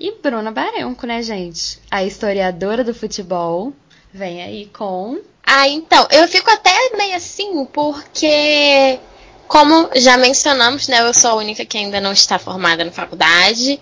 [0.00, 1.78] E Bruna Barenco, né, gente?
[1.90, 3.72] A historiadora do futebol.
[4.12, 5.20] Vem aí com.
[5.44, 6.06] Ah, então.
[6.10, 8.98] Eu fico até meio assim, porque
[9.46, 13.80] como já mencionamos, né, eu sou a única que ainda não está formada na faculdade.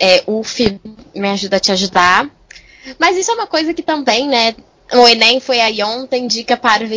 [0.00, 0.80] É, o FIB
[1.14, 2.28] me ajuda a te ajudar.
[2.98, 4.54] Mas isso é uma coisa que também, né,
[4.92, 6.90] o Enem foi aí ontem, dica para os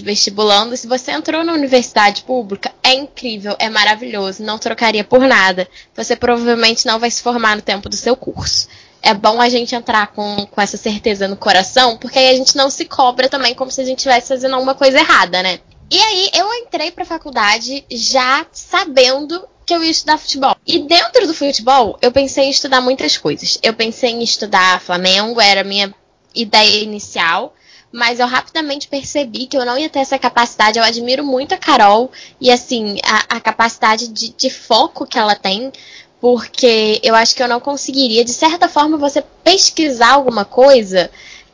[0.00, 0.80] vestibulandos.
[0.80, 5.68] Se você entrou na universidade pública, é incrível, é maravilhoso, não trocaria por nada.
[5.96, 8.68] Você provavelmente não vai se formar no tempo do seu curso.
[9.02, 12.56] É bom a gente entrar com, com essa certeza no coração, porque aí a gente
[12.56, 15.58] não se cobra também como se a gente estivesse fazendo alguma coisa errada, né?
[15.90, 20.56] E aí eu entrei pra faculdade já sabendo que eu ia estudar futebol.
[20.66, 23.56] E dentro do futebol, eu pensei em estudar muitas coisas.
[23.62, 25.94] Eu pensei em estudar Flamengo, era a minha
[26.34, 27.54] ideia inicial.
[27.92, 30.78] Mas eu rapidamente percebi que eu não ia ter essa capacidade.
[30.78, 35.36] Eu admiro muito a Carol e, assim, a, a capacidade de, de foco que ela
[35.36, 35.72] tem
[36.20, 38.24] porque eu acho que eu não conseguiria.
[38.24, 41.10] De certa forma, você pesquisar alguma coisa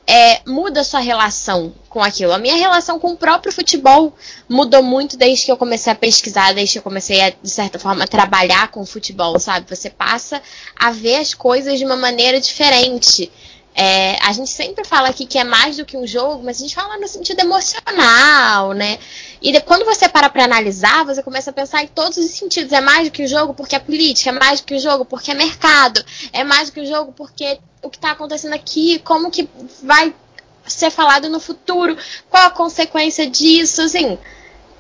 [0.07, 2.33] é, muda sua relação com aquilo.
[2.33, 4.15] A minha relação com o próprio futebol
[4.49, 7.79] mudou muito desde que eu comecei a pesquisar, desde que eu comecei a, de certa
[7.79, 9.67] forma, trabalhar com o futebol, sabe?
[9.69, 10.41] Você passa
[10.79, 13.31] a ver as coisas de uma maneira diferente.
[13.75, 16.61] É, a gente sempre fala aqui que é mais do que um jogo, mas a
[16.61, 18.99] gente fala no sentido emocional, né?
[19.41, 22.73] E quando você para para analisar, você começa a pensar em todos os sentidos.
[22.73, 25.05] É mais do que o jogo porque é política, é mais do que o jogo
[25.05, 28.99] porque é mercado, é mais do que o jogo porque o que está acontecendo aqui,
[29.01, 29.49] como que
[29.83, 30.15] vai
[30.67, 31.97] ser falado no futuro,
[32.29, 34.19] qual a consequência disso, assim.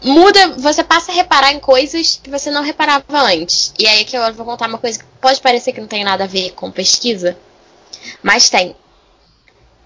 [0.03, 3.73] Muda, você passa a reparar em coisas que você não reparava antes.
[3.79, 6.25] E aí que eu vou contar uma coisa que pode parecer que não tem nada
[6.25, 7.37] a ver com pesquisa,
[8.23, 8.77] mas tem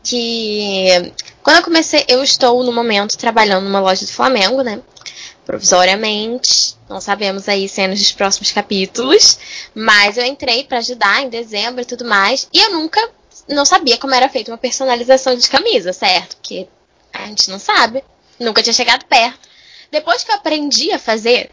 [0.02, 4.80] que quando eu comecei, eu estou no momento trabalhando numa loja do Flamengo, né?
[5.44, 9.38] Provisoriamente, não sabemos aí cenas dos próximos capítulos,
[9.74, 13.00] mas eu entrei para ajudar em dezembro e tudo mais, e eu nunca
[13.48, 16.36] não sabia como era feita uma personalização de camisa, certo?
[16.36, 16.68] Porque
[17.12, 18.04] a gente não sabe,
[18.38, 19.48] nunca tinha chegado perto.
[19.90, 21.50] Depois que eu aprendi a fazer,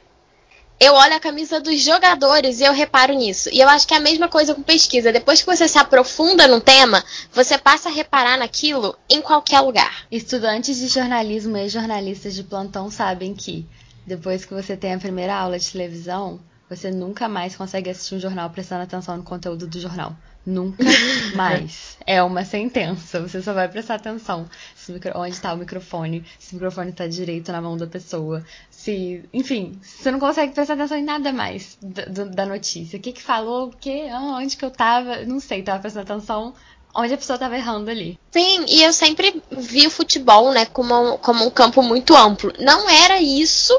[0.79, 3.49] eu olho a camisa dos jogadores e eu reparo nisso.
[3.51, 5.11] E eu acho que é a mesma coisa com pesquisa.
[5.11, 10.05] Depois que você se aprofunda no tema, você passa a reparar naquilo em qualquer lugar.
[10.11, 13.67] Estudantes de jornalismo e jornalistas de plantão sabem que
[14.05, 18.19] depois que você tem a primeira aula de televisão, você nunca mais consegue assistir um
[18.19, 20.15] jornal prestando atenção no conteúdo do jornal.
[20.47, 20.81] Nunca
[21.35, 21.97] mais.
[22.05, 23.19] É uma sentença.
[23.19, 24.47] Você só vai prestar atenção
[24.87, 25.11] micro...
[25.15, 29.25] onde está o microfone, se o microfone está direito na mão da pessoa, se.
[29.33, 32.97] Enfim, você não consegue prestar atenção em nada mais da, da notícia.
[32.97, 36.53] O que que falou, o que, onde que eu tava, não sei, tava prestando atenção
[36.95, 38.17] onde a pessoa estava errando ali.
[38.31, 42.53] Sim, e eu sempre vi o futebol, né, como, como um campo muito amplo.
[42.57, 43.77] Não era isso,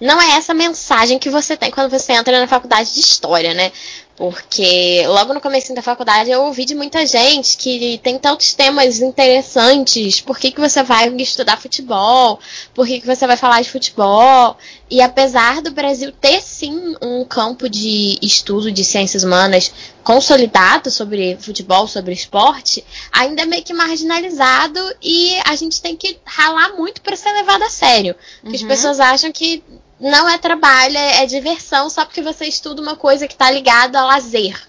[0.00, 3.72] não é essa mensagem que você tem quando você entra na faculdade de história, né?
[4.18, 8.98] Porque logo no começo da faculdade eu ouvi de muita gente que tem tantos temas
[8.98, 10.20] interessantes.
[10.20, 12.40] Por que, que você vai estudar futebol?
[12.74, 14.56] Por que, que você vai falar de futebol?
[14.90, 21.36] E apesar do Brasil ter sim um campo de estudo de ciências humanas consolidado sobre
[21.40, 27.02] futebol, sobre esporte, ainda é meio que marginalizado e a gente tem que ralar muito
[27.02, 28.16] para ser levado a sério.
[28.42, 28.62] Porque uhum.
[28.64, 29.62] as pessoas acham que
[30.00, 33.98] não é trabalho, é, é diversão só porque você estuda uma coisa que está ligada
[33.98, 34.60] a lazer,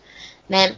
[0.48, 0.76] né?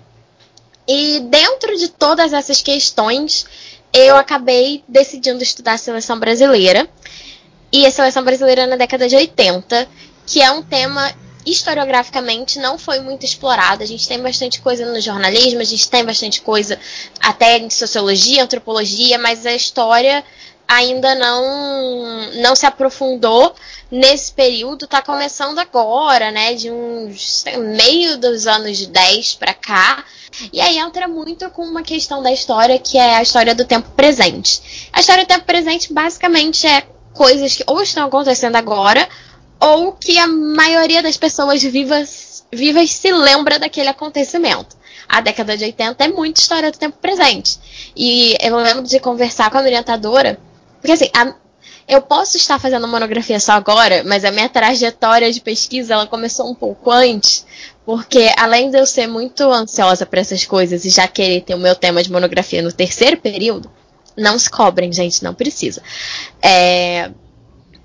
[0.88, 3.46] E dentro de todas essas questões,
[3.94, 6.90] eu acabei decidindo estudar a seleção brasileira.
[7.72, 9.88] E a seleção brasileira na década de 80,
[10.28, 11.14] que é um tema
[11.46, 13.82] historiograficamente não foi muito explorado.
[13.82, 16.78] A gente tem bastante coisa no jornalismo, a gente tem bastante coisa
[17.20, 20.24] até em sociologia, antropologia, mas a história
[20.72, 23.54] ainda não, não se aprofundou
[23.92, 26.54] nesse período, tá começando agora, né?
[26.54, 30.06] De uns meio dos anos 10 para cá.
[30.54, 33.90] E aí entra muito com uma questão da história, que é a história do tempo
[33.98, 34.90] presente.
[34.94, 39.08] A história do tempo presente basicamente é coisas que ou estão acontecendo agora,
[39.60, 44.78] ou que a maioria das pessoas vivas, vivas se lembra daquele acontecimento.
[45.10, 47.60] A década de 80 é muito história do tempo presente.
[47.94, 50.40] E eu lembro de conversar com a orientadora,
[50.82, 51.34] porque assim, a,
[51.88, 56.50] eu posso estar fazendo monografia só agora, mas a minha trajetória de pesquisa ela começou
[56.50, 57.46] um pouco antes,
[57.86, 61.60] porque além de eu ser muito ansiosa para essas coisas e já querer ter o
[61.60, 63.72] meu tema de monografia no terceiro período,
[64.18, 65.82] não se cobrem, gente, não precisa.
[66.42, 67.12] É,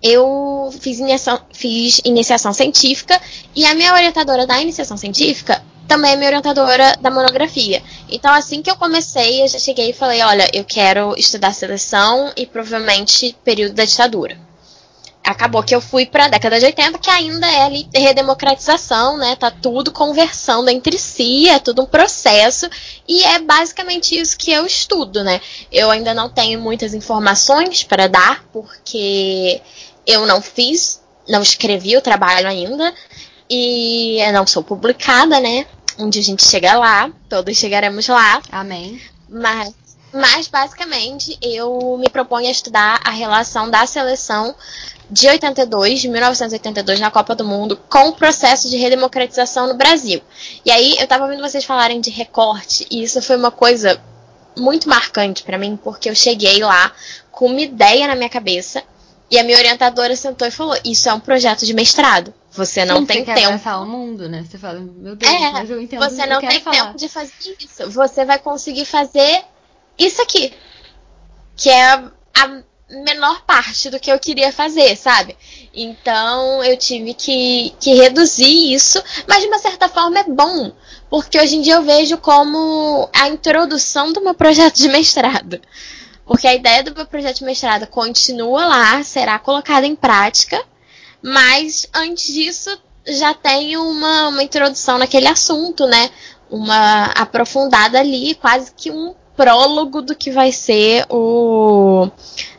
[0.02, 3.20] eu fiz iniciação, fiz iniciação científica
[3.54, 7.82] e a minha orientadora da iniciação científica também é minha orientadora da monografia.
[8.08, 12.32] Então, assim que eu comecei, eu já cheguei e falei: olha, eu quero estudar seleção
[12.36, 14.38] e provavelmente período da ditadura.
[15.24, 19.34] Acabou que eu fui para a década de 80, que ainda é ali redemocratização, né?
[19.34, 22.70] Tá tudo conversando entre si, é tudo um processo,
[23.08, 25.40] e é basicamente isso que eu estudo, né?
[25.72, 29.60] Eu ainda não tenho muitas informações para dar, porque
[30.06, 32.94] eu não fiz, não escrevi o trabalho ainda,
[33.50, 35.66] e eu não sou publicada, né?
[35.98, 38.42] Um dia a gente chega lá, todos chegaremos lá.
[38.50, 39.00] Amém.
[39.28, 39.74] Mas,
[40.12, 44.54] mas basicamente eu me proponho a estudar a relação da seleção
[45.10, 50.20] de 82, de 1982, na Copa do Mundo, com o processo de redemocratização no Brasil.
[50.64, 54.00] E aí eu tava ouvindo vocês falarem de recorte, e isso foi uma coisa
[54.56, 56.92] muito marcante para mim, porque eu cheguei lá
[57.30, 58.82] com uma ideia na minha cabeça,
[59.30, 62.32] e a minha orientadora sentou e falou: Isso é um projeto de mestrado.
[62.56, 63.62] Você não Sim, tem você tempo.
[63.62, 64.44] Quer o mundo, né?
[64.48, 66.86] Você fala, meu Deus, é, mas eu entendo Você não tem falar.
[66.86, 67.90] tempo de fazer isso.
[67.90, 69.44] Você vai conseguir fazer
[69.98, 70.52] isso aqui.
[71.54, 75.36] Que é a, a menor parte do que eu queria fazer, sabe?
[75.74, 80.72] Então eu tive que, que reduzir isso, mas de uma certa forma é bom,
[81.10, 85.60] porque hoje em dia eu vejo como a introdução do meu projeto de mestrado.
[86.24, 90.60] Porque a ideia do meu projeto de mestrado continua lá, será colocada em prática,
[91.26, 92.70] mas antes disso
[93.04, 96.08] já tem uma, uma introdução naquele assunto, né?
[96.48, 102.08] Uma aprofundada ali, quase que um prólogo do que vai ser o,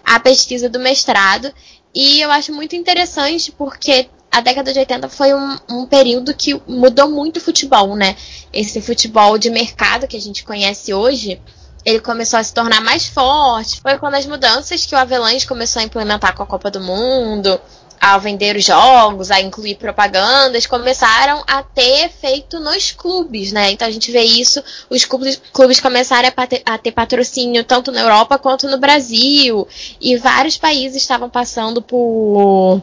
[0.04, 1.50] a pesquisa do mestrado.
[1.96, 6.62] E eu acho muito interessante porque a década de 80 foi um, um, período que
[6.68, 8.18] mudou muito o futebol, né?
[8.52, 11.42] Esse futebol de mercado que a gente conhece hoje,
[11.86, 13.80] ele começou a se tornar mais forte.
[13.80, 17.58] Foi quando as mudanças que o Avalanche começou a implementar com a Copa do Mundo,
[18.00, 23.72] ao vender os jogos, a incluir propagandas, começaram a ter efeito nos clubes, né?
[23.72, 27.92] Então a gente vê isso, os clubes, clubes começaram a ter, a ter patrocínio tanto
[27.92, 29.68] na Europa quanto no Brasil,
[30.00, 32.82] e vários países estavam passando por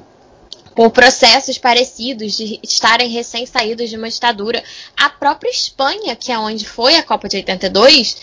[0.75, 4.63] por processos parecidos de estarem recém-saídos de uma ditadura.
[4.97, 8.17] A própria Espanha, que é onde foi a Copa de 82,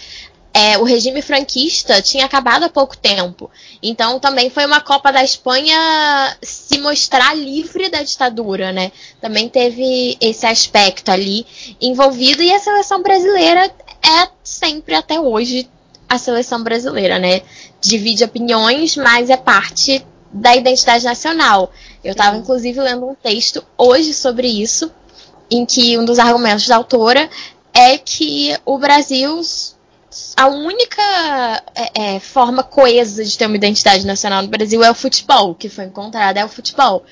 [0.53, 3.49] é, o regime franquista tinha acabado há pouco tempo.
[3.81, 5.77] Então também foi uma Copa da Espanha
[6.41, 8.91] se mostrar livre da ditadura, né?
[9.21, 11.45] Também teve esse aspecto ali
[11.79, 13.71] envolvido e a seleção brasileira
[14.03, 15.69] é sempre até hoje
[16.09, 17.41] a seleção brasileira, né?
[17.79, 21.71] Divide opiniões, mas é parte da identidade nacional.
[22.03, 24.91] Eu estava inclusive lendo um texto hoje sobre isso,
[25.49, 27.29] em que um dos argumentos da autora
[27.73, 29.41] é que o Brasil
[30.35, 31.01] a única
[31.73, 35.69] é, é, forma coesa de ter uma identidade nacional no Brasil é o futebol, que
[35.69, 37.03] foi encontrada é o futebol.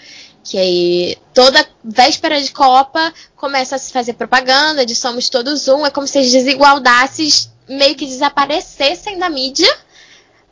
[0.44, 5.86] Que aí toda véspera de Copa começa a se fazer propaganda de somos todos um,
[5.86, 9.70] é como se as desigualdades meio que desaparecessem da mídia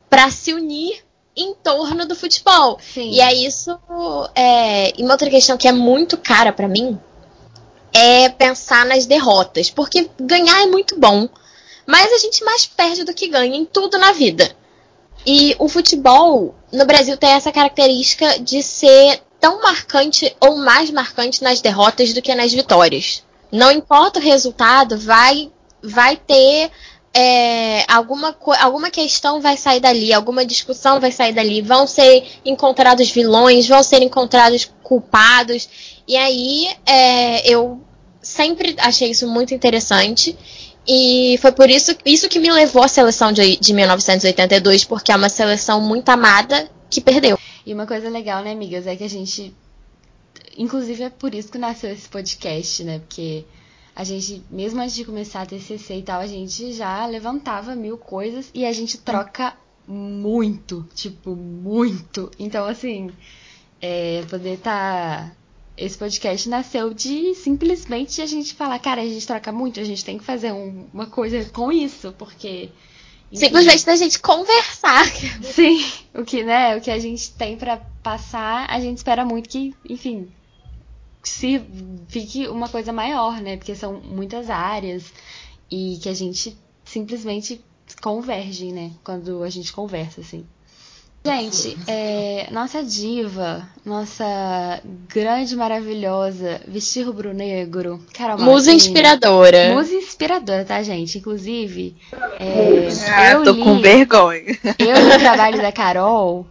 [0.09, 1.03] para se unir
[1.35, 2.79] em torno do futebol.
[2.81, 3.11] Sim.
[3.11, 3.77] E é isso.
[4.35, 6.99] É, e uma outra questão que é muito cara para mim
[7.93, 11.27] é pensar nas derrotas, porque ganhar é muito bom
[11.87, 14.53] mas a gente mais perde do que ganha em tudo na vida.
[15.25, 21.41] E o futebol no Brasil tem essa característica de ser tão marcante ou mais marcante
[21.41, 23.23] nas derrotas do que nas vitórias.
[23.51, 25.49] Não importa o resultado, vai,
[25.81, 26.69] vai ter
[27.13, 33.09] é, alguma, alguma questão vai sair dali, alguma discussão vai sair dali, vão ser encontrados
[33.09, 35.67] vilões, vão ser encontrados culpados.
[36.07, 37.81] E aí é, eu
[38.21, 40.37] sempre achei isso muito interessante.
[40.87, 45.15] E foi por isso, isso que me levou à seleção de, de 1982, porque é
[45.15, 47.37] uma seleção muito amada que perdeu.
[47.65, 49.53] E uma coisa legal, né, amigas, é que a gente.
[50.57, 52.99] Inclusive é por isso que nasceu esse podcast, né?
[52.99, 53.43] Porque
[53.93, 57.97] a gente, mesmo antes de começar a TCC e tal, a gente já levantava mil
[57.97, 59.55] coisas e a gente troca
[59.87, 62.31] muito, tipo, muito.
[62.39, 63.11] Então, assim,
[63.81, 65.29] é, poder estar.
[65.29, 65.31] Tá...
[65.77, 70.03] Esse podcast nasceu de simplesmente a gente falar, cara, a gente troca muito, a gente
[70.03, 72.69] tem que fazer um, uma coisa com isso, porque.
[73.31, 75.05] Simplesmente da gente conversar.
[75.43, 79.49] Sim, o que, né, o que a gente tem para passar, a gente espera muito
[79.49, 80.31] que, enfim,
[81.21, 81.61] se
[82.07, 83.57] fique uma coisa maior, né?
[83.57, 85.13] Porque são muitas áreas
[85.69, 87.61] e que a gente simplesmente
[88.01, 88.91] converge, né?
[89.03, 90.45] Quando a gente conversa, assim.
[91.27, 99.75] Gente, é, nossa diva, nossa grande, maravilhosa, vestir rubro-negro, Carol Musa inspiradora.
[99.75, 101.17] Musa inspiradora, tá, gente?
[101.17, 101.97] Inclusive,
[102.39, 104.57] é, ah, eu tô li, com vergonha.
[104.79, 106.47] Eu li o trabalho da Carol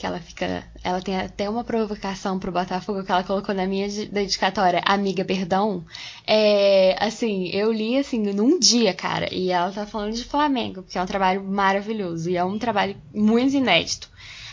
[0.00, 0.64] que ela fica.
[0.82, 5.84] Ela tem até uma provocação pro Botafogo que ela colocou na minha dedicatória, Amiga Perdão.
[6.26, 10.96] É, assim, eu li assim num dia, cara, e ela tá falando de Flamengo, que
[10.96, 14.09] é um trabalho maravilhoso, e é um trabalho muito inédito.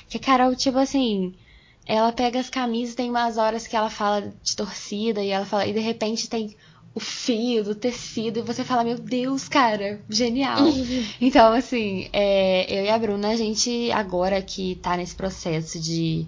[0.10, 1.34] Que a Carol, tipo assim,
[1.86, 5.66] ela pega as camisas, tem umas horas que ela fala de torcida, e ela fala,
[5.68, 6.56] e de repente tem
[6.98, 10.58] o fio do tecido e você fala, meu Deus, cara, genial.
[11.22, 16.26] Então, assim, é, eu e a Bruna, a gente agora que tá nesse processo de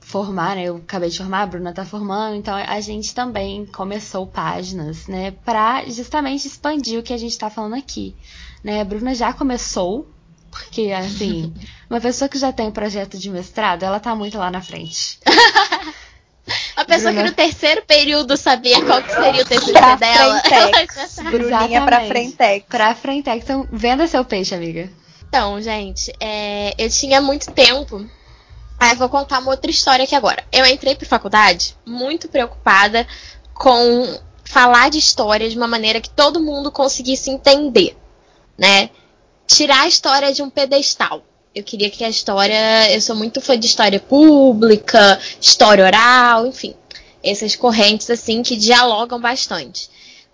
[0.00, 0.64] formar, né?
[0.64, 5.30] Eu acabei de formar, a Bruna tá formando, então a gente também começou páginas, né,
[5.30, 8.14] pra justamente expandir o que a gente tá falando aqui.
[8.62, 8.82] Né?
[8.82, 10.06] A Bruna já começou,
[10.54, 11.52] porque, assim,
[11.90, 15.18] uma pessoa que já tem um projeto de mestrado, ela tá muito lá na frente.
[16.76, 17.24] A pessoa Bruna...
[17.24, 20.40] que no terceiro período sabia qual que seria o TCC pra dela.
[20.40, 21.16] Frentex.
[21.30, 22.66] Bruninha pra Frentex.
[22.68, 23.44] Pra Frentex.
[23.44, 24.90] Então, venda seu peixe, amiga.
[25.26, 28.06] Então, gente, é, eu tinha muito tempo.
[28.78, 30.44] Aí vou contar uma outra história aqui agora.
[30.52, 33.06] Eu entrei pra faculdade muito preocupada
[33.54, 37.96] com falar de história de uma maneira que todo mundo conseguisse entender,
[38.58, 38.90] né?
[39.46, 41.22] Tirar a história de um pedestal
[41.54, 42.92] eu queria que a história.
[42.92, 46.74] Eu sou muito fã de história pública, história oral, enfim.
[47.22, 49.88] Essas correntes, assim, que dialogam bastante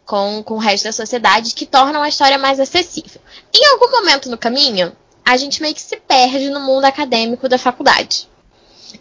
[0.07, 3.21] com, com o resto da sociedade, que tornam a história mais acessível.
[3.55, 7.59] Em algum momento no caminho, a gente meio que se perde no mundo acadêmico da
[7.59, 8.29] faculdade.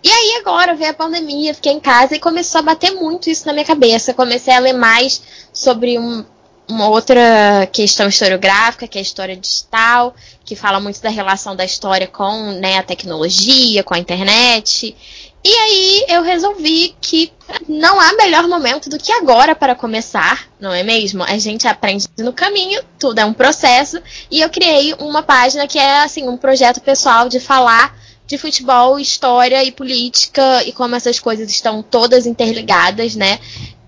[0.03, 3.47] E aí agora veio a pandemia, fiquei em casa e começou a bater muito isso
[3.47, 4.13] na minha cabeça.
[4.13, 6.23] Comecei a ler mais sobre um,
[6.69, 10.15] uma outra questão historiográfica, que é a história digital,
[10.45, 14.95] que fala muito da relação da história com né, a tecnologia, com a internet.
[15.43, 17.31] E aí eu resolvi que
[17.67, 21.23] não há melhor momento do que agora para começar, não é mesmo?
[21.23, 25.79] A gente aprende no caminho, tudo é um processo, e eu criei uma página que
[25.79, 27.97] é assim um projeto pessoal de falar
[28.27, 33.39] de futebol, história e política e como essas coisas estão todas interligadas, né?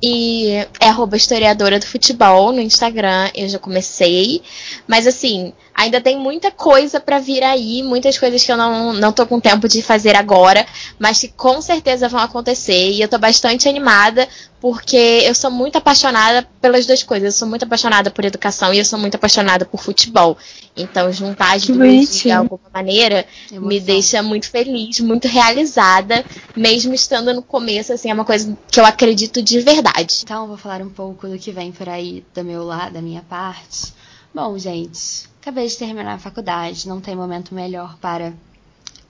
[0.01, 3.29] E é arroba historiadora do futebol no Instagram.
[3.35, 4.41] Eu já comecei.
[4.87, 9.11] Mas assim, ainda tem muita coisa para vir aí, muitas coisas que eu não, não
[9.11, 10.65] tô com tempo de fazer agora,
[10.99, 12.91] mas que com certeza vão acontecer.
[12.91, 14.27] E eu tô bastante animada,
[14.59, 17.33] porque eu sou muito apaixonada pelas duas coisas.
[17.33, 20.37] Eu sou muito apaixonada por educação e eu sou muito apaixonada por futebol.
[20.77, 23.67] Então, juntar as duas de alguma maneira Emoção.
[23.67, 26.23] me deixa muito feliz, muito realizada,
[26.55, 29.90] mesmo estando no começo, assim, é uma coisa que eu acredito de verdade.
[30.23, 33.21] Então, vou falar um pouco do que vem por aí do meu lado, da minha
[33.21, 33.93] parte.
[34.33, 38.33] Bom, gente, acabei de terminar a faculdade, não tem momento melhor para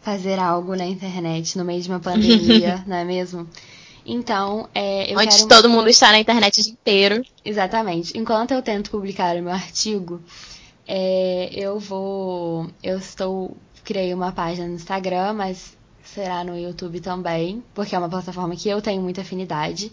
[0.02, 3.48] fazer algo na internet no meio de uma pandemia, não é mesmo?
[4.06, 5.48] Então, é, eu Onde quero...
[5.48, 7.26] todo mundo está na internet o dia inteiro.
[7.46, 8.18] Exatamente.
[8.18, 10.20] Enquanto eu tento publicar o meu artigo,
[10.88, 12.70] é, eu vou.
[12.82, 13.56] Eu estou.
[13.84, 18.70] Criei uma página no Instagram, mas será no YouTube também, porque é uma plataforma que
[18.70, 19.92] eu tenho muita afinidade.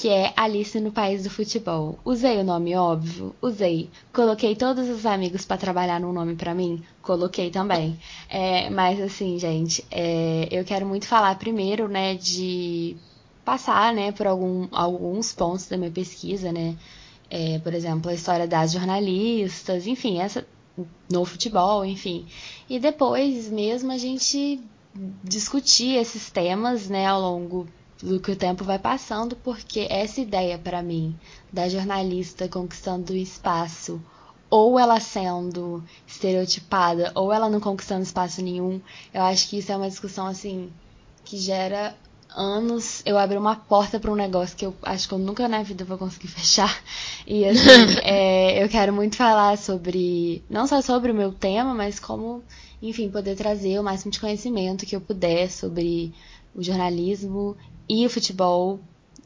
[0.00, 1.98] Que é Alice no País do Futebol.
[2.04, 3.34] Usei o nome óbvio?
[3.42, 3.90] Usei.
[4.12, 6.80] Coloquei todos os amigos para trabalhar num nome para mim?
[7.02, 7.98] Coloquei também.
[8.28, 12.96] É, mas assim, gente, é, eu quero muito falar primeiro, né, de
[13.44, 16.76] passar, né, por algum, alguns pontos da minha pesquisa, né,
[17.28, 20.46] é, por exemplo, a história das jornalistas, enfim, essa
[21.10, 22.24] no futebol, enfim.
[22.70, 24.60] E depois mesmo a gente
[25.24, 27.66] discutir esses temas, né, ao longo
[28.02, 31.16] do que o tempo vai passando, porque essa ideia para mim
[31.52, 34.00] da jornalista conquistando espaço,
[34.50, 38.80] ou ela sendo estereotipada, ou ela não conquistando espaço nenhum,
[39.12, 40.70] eu acho que isso é uma discussão assim
[41.24, 41.94] que gera
[42.34, 45.62] anos eu abri uma porta para um negócio que eu acho que eu nunca na
[45.62, 46.82] vida vou conseguir fechar.
[47.26, 51.98] E assim, é, eu quero muito falar sobre, não só sobre o meu tema, mas
[51.98, 52.42] como,
[52.80, 56.14] enfim, poder trazer o máximo de conhecimento que eu puder sobre
[56.54, 57.56] o jornalismo
[57.88, 58.80] e o futebol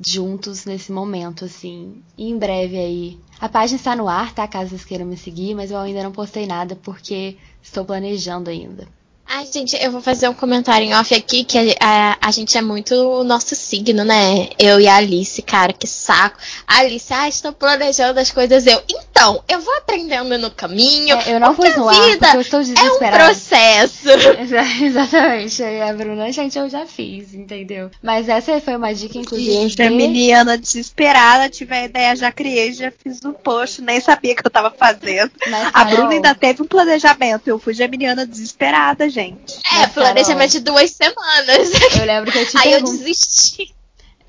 [0.04, 2.02] juntos nesse momento, assim.
[2.16, 3.18] E em breve aí.
[3.40, 4.46] A página está no ar, tá?
[4.46, 8.86] Caso vocês queiram me seguir, mas eu ainda não postei nada porque estou planejando ainda.
[9.34, 12.58] Ai, gente, eu vou fazer um comentário em off aqui, que a, a, a, gente
[12.58, 14.50] é muito o nosso signo, né?
[14.58, 16.38] Eu e a Alice, cara, que saco.
[16.66, 18.66] A Alice, ah, estou planejando as coisas.
[18.66, 19.11] Eu, então,
[19.48, 21.16] eu vou aprendendo no caminho.
[21.16, 23.04] É, eu não pus no ar, porque eu estou desesperada.
[23.04, 24.08] É um processo.
[24.84, 25.62] Exatamente.
[25.62, 27.90] A Bruna, gente, eu já fiz, entendeu?
[28.02, 29.52] Mas essa foi uma dica, inclusive.
[29.52, 34.34] Gente, a menina desesperada, tive a ideia, já criei, já fiz um post, nem sabia
[34.34, 35.30] que eu tava fazendo.
[35.48, 37.48] Mas, a Bruna ainda teve um planejamento.
[37.48, 39.58] Eu fui geminiana desesperada, gente.
[39.80, 41.70] É, planejamento de duas semanas.
[41.98, 42.88] Eu lembro que eu te Aí pergun...
[42.88, 43.74] eu desisti.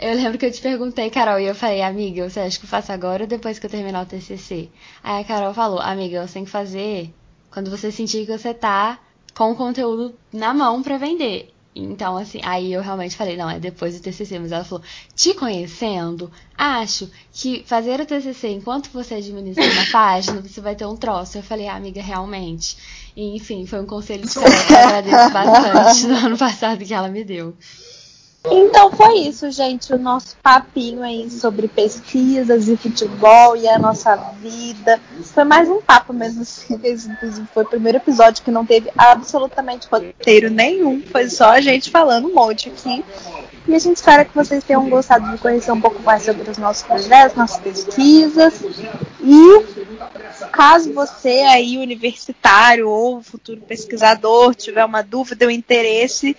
[0.03, 2.69] Eu lembro que eu te perguntei, Carol, e eu falei, amiga, você acha que eu
[2.69, 4.69] faço agora ou depois que eu terminar o TCC?
[5.01, 7.09] Aí a Carol falou, amiga, você tem que fazer
[7.49, 8.99] quando você sentir que você tá
[9.33, 11.53] com o conteúdo na mão para vender.
[11.73, 14.39] Então, assim, aí eu realmente falei, não, é depois do TCC.
[14.39, 14.83] Mas ela falou,
[15.15, 20.85] te conhecendo, acho que fazer o TCC enquanto você administra uma página, você vai ter
[20.85, 21.37] um troço.
[21.37, 22.75] Eu falei, ah, amiga, realmente.
[23.15, 27.23] E, enfim, foi um conselho que eu agradeço bastante no ano passado que ela me
[27.23, 27.55] deu.
[28.45, 29.93] Então foi isso, gente.
[29.93, 34.99] O nosso papinho aí sobre pesquisas e futebol e a nossa vida.
[35.23, 36.73] Foi mais um papo mesmo, assim.
[36.83, 41.01] Inclusive, foi o primeiro episódio que não teve absolutamente roteiro nenhum.
[41.01, 43.03] Foi só a gente falando um monte aqui.
[43.65, 46.57] E a gente espera que vocês tenham gostado de conhecer um pouco mais sobre os
[46.57, 48.61] nossos projetos, nossas pesquisas.
[49.21, 49.65] E
[50.51, 56.35] caso você aí, universitário ou futuro pesquisador, tiver uma dúvida ou interesse,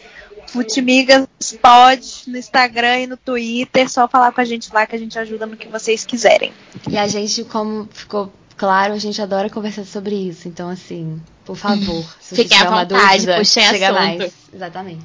[0.49, 1.27] Futimigas
[1.61, 5.19] pode no Instagram e no Twitter, só falar com a gente lá que a gente
[5.19, 6.53] ajuda no que vocês quiserem.
[6.89, 10.49] E a gente, como ficou claro, a gente adora conversar sobre isso.
[10.49, 14.01] Então, assim, por favor, se Fiquem à vontade, dúvida, puxem chega assunto.
[14.01, 14.33] mais.
[14.53, 15.05] Exatamente.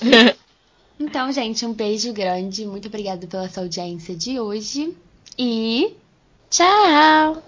[0.98, 2.64] então, gente, um beijo grande.
[2.66, 4.96] Muito obrigada pela sua audiência de hoje.
[5.38, 5.94] E
[6.50, 7.42] tchau!